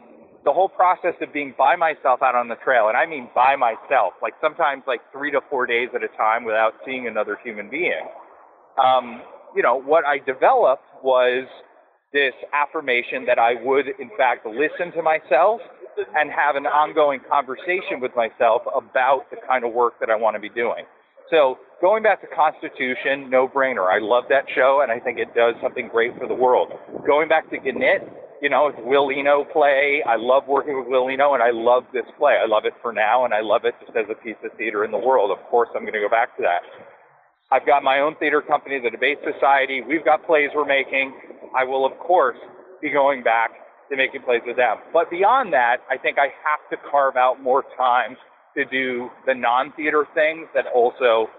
the 0.43 0.51
whole 0.51 0.69
process 0.69 1.13
of 1.21 1.31
being 1.33 1.53
by 1.57 1.75
myself 1.75 2.21
out 2.21 2.35
on 2.35 2.47
the 2.47 2.55
trail, 2.63 2.87
and 2.87 2.97
I 2.97 3.05
mean 3.05 3.29
by 3.35 3.55
myself, 3.55 4.13
like 4.21 4.33
sometimes 4.41 4.83
like 4.87 5.01
three 5.11 5.31
to 5.31 5.41
four 5.49 5.65
days 5.67 5.89
at 5.93 6.03
a 6.03 6.09
time 6.17 6.43
without 6.43 6.73
seeing 6.85 7.07
another 7.07 7.37
human 7.43 7.69
being. 7.69 8.07
Um, 8.81 9.21
you 9.55 9.61
know, 9.61 9.79
what 9.79 10.05
I 10.05 10.17
developed 10.19 10.83
was 11.03 11.45
this 12.13 12.33
affirmation 12.53 13.25
that 13.25 13.39
I 13.39 13.55
would, 13.63 13.87
in 13.99 14.09
fact, 14.17 14.45
listen 14.45 14.91
to 14.93 15.01
myself 15.01 15.61
and 16.15 16.31
have 16.31 16.55
an 16.55 16.65
ongoing 16.65 17.19
conversation 17.29 17.99
with 17.99 18.11
myself 18.15 18.63
about 18.75 19.29
the 19.29 19.37
kind 19.47 19.63
of 19.63 19.73
work 19.73 19.99
that 19.99 20.09
I 20.09 20.15
want 20.15 20.35
to 20.35 20.39
be 20.39 20.49
doing. 20.49 20.85
So 21.29 21.59
going 21.79 22.03
back 22.03 22.21
to 22.21 22.27
Constitution, 22.27 23.29
no 23.29 23.47
brainer. 23.47 23.87
I 23.91 23.99
love 23.99 24.25
that 24.29 24.45
show 24.53 24.81
and 24.83 24.91
I 24.91 24.99
think 24.99 25.19
it 25.19 25.33
does 25.35 25.55
something 25.61 25.87
great 25.87 26.17
for 26.17 26.27
the 26.27 26.33
world. 26.33 26.71
Going 27.05 27.29
back 27.29 27.49
to 27.51 27.57
Gnit, 27.57 28.03
you 28.41 28.49
know, 28.49 28.67
it's 28.67 28.79
Will 28.81 29.11
Eno 29.11 29.45
play. 29.45 30.01
I 30.07 30.15
love 30.17 30.47
working 30.47 30.77
with 30.79 30.87
Will 30.87 31.09
Eno 31.09 31.33
and 31.33 31.43
I 31.43 31.51
love 31.51 31.83
this 31.93 32.05
play. 32.17 32.37
I 32.41 32.47
love 32.47 32.65
it 32.65 32.73
for 32.81 32.91
now 32.91 33.23
and 33.23 33.33
I 33.33 33.41
love 33.41 33.65
it 33.65 33.75
just 33.85 33.95
as 33.95 34.05
a 34.09 34.15
piece 34.15 34.39
of 34.43 34.51
theater 34.57 34.83
in 34.83 34.91
the 34.91 34.97
world. 34.97 35.29
Of 35.29 35.43
course, 35.49 35.69
I'm 35.75 35.81
going 35.81 35.93
to 35.93 36.01
go 36.01 36.09
back 36.09 36.35
to 36.37 36.43
that. 36.43 36.61
I've 37.51 37.65
got 37.65 37.83
my 37.83 37.99
own 37.99 38.15
theater 38.15 38.41
company, 38.41 38.79
the 38.81 38.89
Debate 38.89 39.19
Society. 39.21 39.81
We've 39.81 40.03
got 40.03 40.25
plays 40.25 40.49
we're 40.55 40.65
making. 40.65 41.13
I 41.55 41.65
will, 41.65 41.85
of 41.85 41.97
course, 41.99 42.37
be 42.81 42.89
going 42.89 43.23
back 43.23 43.51
to 43.91 43.97
making 43.97 44.23
plays 44.23 44.41
with 44.47 44.55
them. 44.55 44.77
But 44.91 45.11
beyond 45.11 45.53
that, 45.53 45.77
I 45.91 45.97
think 45.97 46.17
I 46.17 46.31
have 46.41 46.63
to 46.71 46.77
carve 46.89 47.17
out 47.17 47.41
more 47.43 47.63
time 47.77 48.15
to 48.57 48.65
do 48.65 49.09
the 49.27 49.35
non-theater 49.35 50.07
things 50.15 50.47
that 50.55 50.65
also 50.73 51.29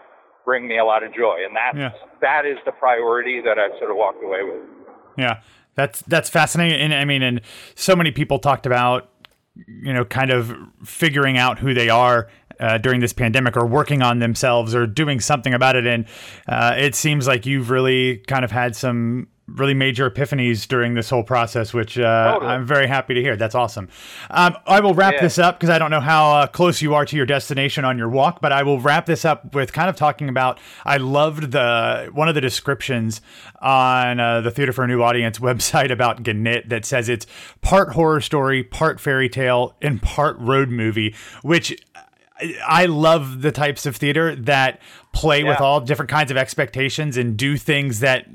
bring 0.45 0.69
me 0.69 0.79
a 0.79 0.85
lot 0.85 1.03
of 1.03 1.15
joy, 1.15 1.38
and 1.47 1.55
that's 1.57 1.77
yeah. 1.77 2.09
that 2.21 2.47
is 2.47 2.59
the 2.65 2.73
priority 2.73 3.41
that 3.41 3.59
I've 3.59 3.79
sort 3.79 3.91
of 3.91 3.97
walked 3.97 4.23
away 4.23 4.43
with. 4.43 4.62
Yeah, 5.17 5.41
that's 5.75 6.03
that's 6.03 6.29
fascinating, 6.29 6.81
and 6.81 6.95
I 6.95 7.05
mean, 7.05 7.23
and 7.23 7.41
so 7.75 7.97
many 7.97 8.11
people 8.11 8.39
talked 8.39 8.67
about 8.67 9.11
you 9.67 9.93
know 9.93 10.05
kind 10.05 10.31
of 10.31 10.55
figuring 10.85 11.39
out 11.39 11.59
who 11.59 11.75
they 11.75 11.89
are 11.89 12.29
uh, 12.61 12.79
during 12.79 13.01
this 13.01 13.13
pandemic 13.13 13.57
or 13.57 13.67
working 13.67 14.03
on 14.03 14.19
themselves 14.19 14.75
or 14.75 14.87
doing 14.87 15.21
something 15.21 15.53
about 15.53 15.77
it. 15.77 15.87
And 15.87 16.07
uh, 16.49 16.75
it 16.79 16.95
seems 16.95 17.27
like 17.27 17.47
you've 17.47 17.71
really 17.71 18.19
kind 18.29 18.45
of 18.45 18.51
had 18.51 18.77
some 18.77 19.29
really 19.55 19.75
major 19.75 20.09
epiphanies 20.09 20.67
during 20.67 20.95
this 20.95 21.11
whole 21.11 21.23
process, 21.23 21.73
which 21.75 21.99
uh, 21.99 22.35
totally. 22.35 22.53
I'm 22.53 22.67
very 22.67 22.87
happy 22.87 23.15
to 23.15 23.21
hear. 23.21 23.37
That's 23.37 23.55
awesome. 23.55 23.88
Um, 24.31 24.57
I 24.67 24.81
will 24.81 24.95
wrap 24.95 25.15
yeah. 25.15 25.23
this 25.23 25.38
up 25.38 25.59
because 25.59 25.71
I 25.71 25.79
don't 25.79 25.91
know 25.91 26.01
how 26.01 26.33
uh, 26.33 26.47
close 26.47 26.83
you 26.83 26.95
are 26.95 27.05
to 27.05 27.17
your 27.17 27.27
destination 27.27 27.85
on 27.85 27.99
your 27.99 28.09
walk, 28.09 28.41
but 28.41 28.53
I 28.53 28.62
will 28.62 28.81
wrap 28.81 29.07
this 29.07 29.25
up 29.25 29.55
with 29.55 29.73
kind 29.73 29.88
of 29.88 29.97
talking 29.97 30.29
about. 30.29 30.59
I 30.85 30.97
loved 30.97 31.53
the 31.53 32.11
one 32.12 32.29
of 32.29 32.35
the 32.35 32.41
descriptions 32.41 33.21
on 33.61 34.21
uh, 34.21 34.41
the 34.41 34.51
Theater 34.51 34.73
for 34.73 34.85
a 34.85 34.88
New 34.88 35.03
Audience 35.03 35.38
website 35.41 35.91
about 35.91 36.23
Gnit 36.23 36.69
that 36.69 36.85
says 36.85 37.09
it's 37.09 37.27
part 37.61 37.93
horror 37.93 38.21
story, 38.21 38.62
part 38.62 39.01
fairy 39.01 39.29
tale, 39.29 39.75
and 39.83 40.01
part 40.03 40.38
road 40.38 40.69
movie, 40.69 41.15
which 41.43 41.77
I 42.67 42.87
love 42.87 43.43
the 43.43 43.53
types 43.53 43.87
of 43.87 43.97
theater 43.97 44.35
that 44.35 44.81
play 45.12 45.43
yeah. 45.43 45.51
with 45.51 45.61
all 45.61 45.81
different 45.81 46.11
kinds 46.11 46.31
of 46.31 46.37
expectations 46.37 47.17
and 47.17 47.37
do 47.37 47.57
things 47.57 48.01
that 48.01 48.27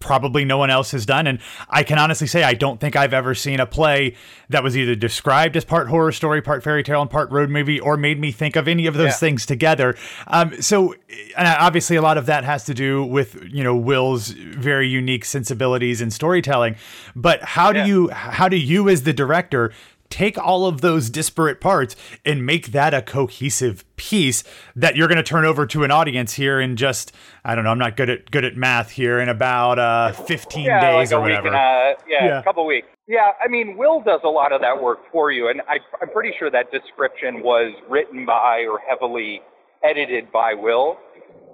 probably 0.00 0.44
no 0.44 0.58
one 0.58 0.70
else 0.70 0.90
has 0.90 1.06
done. 1.06 1.26
And 1.26 1.38
I 1.68 1.82
can 1.84 1.98
honestly 1.98 2.26
say 2.26 2.42
I 2.42 2.54
don't 2.54 2.80
think 2.80 2.96
I've 2.96 3.12
ever 3.12 3.34
seen 3.34 3.60
a 3.60 3.66
play 3.66 4.16
that 4.48 4.64
was 4.64 4.76
either 4.76 4.94
described 4.94 5.56
as 5.56 5.64
part 5.64 5.88
horror 5.88 6.10
story, 6.10 6.42
part 6.42 6.64
fairy 6.64 6.82
tale, 6.82 7.00
and 7.00 7.10
part 7.10 7.30
road 7.30 7.50
movie, 7.50 7.78
or 7.78 7.96
made 7.96 8.18
me 8.18 8.32
think 8.32 8.56
of 8.56 8.66
any 8.66 8.86
of 8.86 8.94
those 8.94 9.10
yeah. 9.10 9.12
things 9.12 9.46
together. 9.46 9.96
Um, 10.26 10.60
so, 10.60 10.94
and 11.36 11.46
obviously, 11.46 11.96
a 11.96 12.02
lot 12.02 12.18
of 12.18 12.26
that 12.26 12.42
has 12.44 12.64
to 12.64 12.74
do 12.74 13.04
with 13.04 13.42
you 13.52 13.62
know 13.62 13.76
Will's 13.76 14.30
very 14.30 14.88
unique 14.88 15.24
sensibilities 15.24 16.00
and 16.00 16.12
storytelling. 16.12 16.76
But 17.14 17.42
how 17.42 17.72
do 17.72 17.80
yeah. 17.80 17.86
you 17.86 18.08
how 18.08 18.48
do 18.48 18.56
you 18.56 18.88
as 18.88 19.04
the 19.04 19.12
director 19.12 19.72
take 20.10 20.36
all 20.36 20.66
of 20.66 20.80
those 20.80 21.08
disparate 21.08 21.60
parts 21.60 21.96
and 22.24 22.44
make 22.44 22.68
that 22.72 22.92
a 22.92 23.00
cohesive 23.00 23.84
piece 23.96 24.44
that 24.76 24.96
you're 24.96 25.08
going 25.08 25.16
to 25.16 25.22
turn 25.22 25.44
over 25.44 25.66
to 25.66 25.84
an 25.84 25.90
audience 25.90 26.34
here 26.34 26.60
in 26.60 26.76
just 26.76 27.12
I 27.44 27.54
don't 27.54 27.64
know 27.64 27.70
I'm 27.70 27.78
not 27.78 27.96
good 27.96 28.10
at 28.10 28.30
good 28.30 28.44
at 28.44 28.56
math 28.56 28.90
here 28.90 29.20
in 29.20 29.28
about 29.28 29.78
uh, 29.78 30.12
15 30.12 30.64
yeah, 30.64 30.80
days 30.80 31.12
like 31.12 31.18
or 31.18 31.22
whatever. 31.22 31.46
And, 31.48 31.56
uh, 31.56 32.02
yeah, 32.08 32.26
Yeah. 32.26 32.38
a 32.40 32.42
couple 32.42 32.66
weeks. 32.66 32.88
Yeah, 33.06 33.30
I 33.44 33.48
mean, 33.48 33.76
Will 33.76 34.00
does 34.02 34.20
a 34.24 34.28
lot 34.28 34.52
of 34.52 34.60
that 34.60 34.80
work 34.80 34.98
for 35.10 35.32
you, 35.32 35.48
and 35.48 35.60
I, 35.62 35.78
I'm 36.00 36.10
pretty 36.10 36.32
sure 36.38 36.48
that 36.50 36.70
description 36.70 37.42
was 37.42 37.72
written 37.88 38.24
by 38.24 38.66
or 38.70 38.78
heavily 38.88 39.40
edited 39.82 40.30
by 40.30 40.54
Will. 40.54 40.96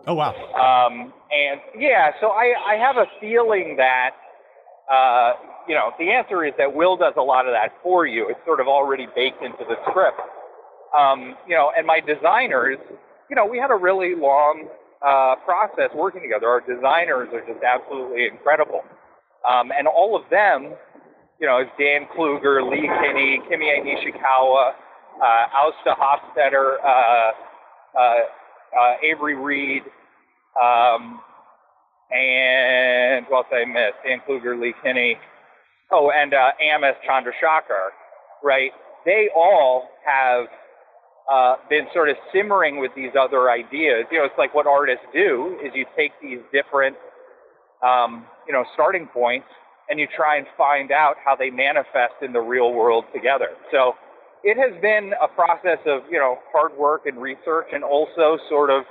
oh 0.06 0.14
wow. 0.14 0.32
Um, 0.54 1.12
and 1.32 1.60
yeah, 1.78 2.10
so 2.20 2.28
I, 2.28 2.52
I 2.66 2.74
have 2.74 2.96
a 2.96 3.06
feeling 3.20 3.76
that, 3.78 4.10
uh, 4.90 5.32
you 5.68 5.74
know, 5.74 5.92
the 5.98 6.10
answer 6.10 6.44
is 6.44 6.52
that 6.58 6.72
Will 6.74 6.96
does 6.96 7.14
a 7.16 7.22
lot 7.22 7.46
of 7.46 7.52
that 7.52 7.72
for 7.82 8.06
you. 8.06 8.28
It's 8.28 8.40
sort 8.44 8.60
of 8.60 8.68
already 8.68 9.06
baked 9.14 9.42
into 9.42 9.64
the 9.68 9.76
script. 9.90 10.20
Um, 10.96 11.36
you 11.46 11.54
know, 11.54 11.72
and 11.76 11.86
my 11.86 12.00
designers, 12.00 12.78
you 13.28 13.36
know, 13.36 13.46
we 13.46 13.58
had 13.58 13.70
a 13.70 13.74
really 13.74 14.14
long 14.14 14.68
uh, 15.04 15.36
process 15.44 15.90
working 15.94 16.22
together. 16.22 16.48
Our 16.48 16.60
designers 16.60 17.28
are 17.32 17.40
just 17.40 17.62
absolutely 17.62 18.26
incredible. 18.26 18.82
Um, 19.48 19.70
and 19.76 19.86
all 19.86 20.16
of 20.16 20.22
them, 20.30 20.74
you 21.40 21.46
know, 21.46 21.62
Dan 21.78 22.06
Kluger, 22.16 22.68
Lee 22.68 22.88
Kinney, 22.88 23.40
Kimie 23.50 23.84
Nishikawa, 23.84 24.72
uh, 25.22 25.46
Ásta 25.54 25.96
Hostetter, 25.96 26.76
uh, 26.82 27.32
uh, 27.98 28.00
uh, 28.78 28.94
Avery 29.02 29.34
Reed, 29.36 29.82
um, 30.60 31.20
and 32.10 33.26
what 33.28 33.46
else 33.46 33.52
I 33.52 33.64
missed? 33.64 33.98
Dan 34.04 34.20
Kluger, 34.28 34.60
Lee 34.60 34.74
Kinney. 34.82 35.18
Oh, 35.92 36.10
and 36.10 36.34
uh, 36.34 36.50
Amith 36.62 36.96
Chandrashaker, 37.08 37.90
right? 38.42 38.72
They 39.04 39.28
all 39.34 39.84
have 40.04 40.46
uh, 41.32 41.56
been 41.70 41.86
sort 41.94 42.08
of 42.08 42.16
simmering 42.32 42.80
with 42.80 42.90
these 42.96 43.12
other 43.18 43.50
ideas. 43.50 44.04
You 44.10 44.18
know, 44.18 44.24
it's 44.24 44.38
like 44.38 44.54
what 44.54 44.66
artists 44.66 45.04
do 45.12 45.58
is 45.62 45.70
you 45.74 45.86
take 45.96 46.12
these 46.20 46.40
different, 46.52 46.96
um, 47.84 48.26
you 48.46 48.52
know, 48.52 48.64
starting 48.74 49.06
points 49.06 49.46
and 49.88 50.00
you 50.00 50.08
try 50.16 50.38
and 50.38 50.46
find 50.56 50.90
out 50.90 51.14
how 51.24 51.36
they 51.36 51.50
manifest 51.50 52.14
in 52.20 52.32
the 52.32 52.40
real 52.40 52.72
world 52.72 53.04
together. 53.14 53.50
So 53.70 53.94
it 54.42 54.56
has 54.58 54.80
been 54.82 55.12
a 55.22 55.28
process 55.28 55.78
of, 55.86 56.02
you 56.10 56.18
know, 56.18 56.38
hard 56.52 56.76
work 56.76 57.06
and 57.06 57.22
research 57.22 57.68
and 57.72 57.84
also 57.84 58.38
sort 58.48 58.70
of, 58.70 58.84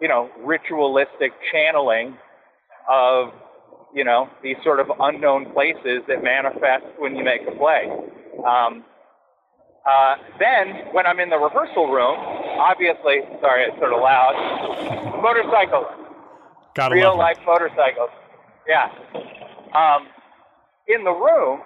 you 0.00 0.08
know, 0.08 0.28
ritualistic 0.44 1.32
channeling 1.52 2.16
of, 2.90 3.28
you 3.94 4.04
know, 4.04 4.28
these 4.42 4.56
sort 4.64 4.80
of 4.80 4.90
unknown 5.00 5.52
places 5.52 6.02
that 6.08 6.22
manifest 6.22 6.84
when 6.98 7.16
you 7.16 7.24
make 7.24 7.42
a 7.46 7.52
play. 7.52 7.90
Um, 8.46 8.84
uh, 9.84 10.14
then, 10.38 10.92
when 10.92 11.06
I'm 11.06 11.18
in 11.18 11.28
the 11.28 11.36
rehearsal 11.36 11.90
room, 11.90 12.16
obviously, 12.58 13.20
sorry, 13.40 13.64
it's 13.64 13.78
sort 13.78 13.92
of 13.92 14.00
loud, 14.00 15.20
motorcycles, 15.20 15.86
Gotta 16.74 16.94
real 16.94 17.18
life 17.18 17.38
motorcycles. 17.44 18.10
Yeah. 18.68 18.88
Um, 19.74 20.06
in 20.86 21.04
the 21.04 21.10
room, 21.10 21.60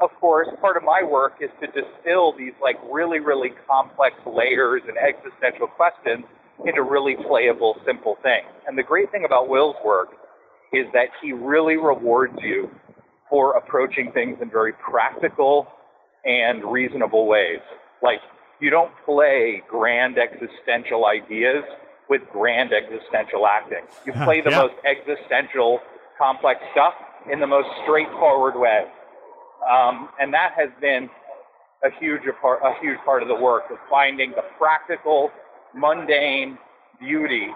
of 0.00 0.10
course, 0.20 0.48
part 0.60 0.76
of 0.76 0.84
my 0.84 1.02
work 1.02 1.34
is 1.40 1.50
to 1.60 1.66
distill 1.66 2.36
these 2.36 2.52
like 2.62 2.76
really, 2.90 3.18
really 3.18 3.50
complex 3.68 4.16
layers 4.24 4.82
and 4.86 4.96
existential 4.96 5.66
questions 5.66 6.24
into 6.64 6.82
really 6.82 7.16
playable, 7.26 7.76
simple 7.84 8.18
things. 8.22 8.46
And 8.66 8.78
the 8.78 8.82
great 8.82 9.10
thing 9.10 9.24
about 9.24 9.48
Will's 9.48 9.76
work 9.84 10.10
is 10.72 10.86
that 10.92 11.08
he 11.22 11.32
really 11.32 11.76
rewards 11.76 12.36
you 12.40 12.70
for 13.28 13.56
approaching 13.56 14.12
things 14.12 14.38
in 14.40 14.50
very 14.50 14.72
practical 14.72 15.66
and 16.24 16.64
reasonable 16.64 17.26
ways. 17.26 17.60
Like, 18.02 18.20
you 18.60 18.70
don't 18.70 18.92
play 19.04 19.62
grand 19.68 20.18
existential 20.18 21.06
ideas 21.06 21.64
with 22.08 22.22
grand 22.32 22.72
existential 22.72 23.46
acting. 23.46 23.84
You 24.06 24.12
play 24.12 24.40
the 24.40 24.50
yeah. 24.50 24.62
most 24.62 24.74
existential, 24.84 25.80
complex 26.18 26.60
stuff 26.72 26.94
in 27.30 27.40
the 27.40 27.46
most 27.46 27.68
straightforward 27.82 28.54
way. 28.56 28.84
Um, 29.70 30.08
and 30.20 30.32
that 30.34 30.52
has 30.56 30.70
been 30.80 31.08
a 31.84 31.90
huge 31.98 32.22
part, 32.40 32.60
a 32.62 32.74
huge 32.80 32.98
part 33.04 33.22
of 33.22 33.28
the 33.28 33.34
work 33.34 33.64
is 33.70 33.78
finding 33.90 34.30
the 34.30 34.44
practical, 34.58 35.30
mundane 35.74 36.58
beauty 37.00 37.48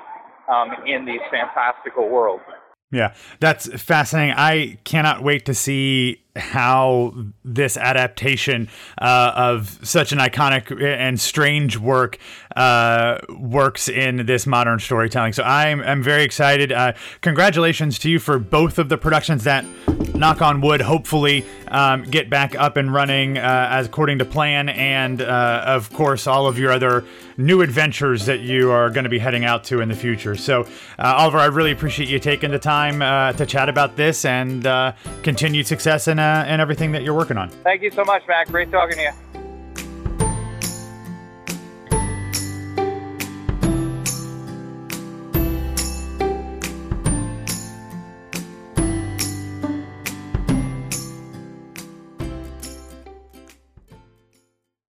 um, 0.48 0.70
in 0.86 1.04
these 1.04 1.20
fantastical 1.30 2.08
worlds. 2.08 2.44
Yeah, 2.92 3.14
that's 3.40 3.66
fascinating. 3.82 4.34
I 4.36 4.78
cannot 4.84 5.22
wait 5.22 5.44
to 5.46 5.54
see 5.54 6.22
how 6.36 7.14
this 7.44 7.76
adaptation 7.76 8.68
uh, 9.00 9.32
of 9.34 9.80
such 9.82 10.12
an 10.12 10.18
iconic 10.18 10.80
and 10.80 11.18
strange 11.18 11.78
work 11.78 12.18
uh, 12.54 13.18
works 13.28 13.88
in 13.88 14.26
this 14.26 14.46
modern 14.46 14.78
storytelling. 14.78 15.32
So 15.32 15.42
I'm, 15.42 15.80
I'm 15.80 16.02
very 16.02 16.22
excited. 16.22 16.70
Uh, 16.70 16.92
congratulations 17.22 17.98
to 18.00 18.10
you 18.10 18.20
for 18.20 18.38
both 18.38 18.78
of 18.78 18.88
the 18.88 18.98
productions 18.98 19.44
that, 19.44 19.64
knock 20.14 20.40
on 20.40 20.60
wood, 20.60 20.82
hopefully 20.82 21.44
um, 21.76 22.04
get 22.04 22.30
back 22.30 22.54
up 22.54 22.78
and 22.78 22.92
running 22.92 23.36
uh, 23.36 23.68
as 23.70 23.86
according 23.86 24.18
to 24.18 24.24
plan, 24.24 24.70
and 24.70 25.20
uh, 25.20 25.62
of 25.66 25.92
course 25.92 26.26
all 26.26 26.46
of 26.46 26.58
your 26.58 26.72
other 26.72 27.04
new 27.36 27.60
adventures 27.60 28.24
that 28.24 28.40
you 28.40 28.70
are 28.70 28.88
going 28.88 29.04
to 29.04 29.10
be 29.10 29.18
heading 29.18 29.44
out 29.44 29.62
to 29.64 29.82
in 29.82 29.88
the 29.90 29.94
future. 29.94 30.34
So, 30.34 30.62
uh, 30.98 31.14
Oliver, 31.18 31.36
I 31.36 31.46
really 31.46 31.72
appreciate 31.72 32.08
you 32.08 32.18
taking 32.18 32.50
the 32.50 32.58
time 32.58 33.02
uh, 33.02 33.34
to 33.34 33.44
chat 33.44 33.68
about 33.68 33.94
this 33.94 34.24
and 34.24 34.66
uh, 34.66 34.92
continued 35.22 35.66
success 35.66 36.08
in, 36.08 36.18
uh, 36.18 36.46
in 36.48 36.60
everything 36.60 36.92
that 36.92 37.02
you're 37.02 37.14
working 37.14 37.36
on. 37.36 37.50
Thank 37.50 37.82
you 37.82 37.90
so 37.90 38.04
much, 38.04 38.22
Matt. 38.26 38.48
Great 38.48 38.70
talking 38.70 38.96
to 38.96 39.02
you. 39.02 39.35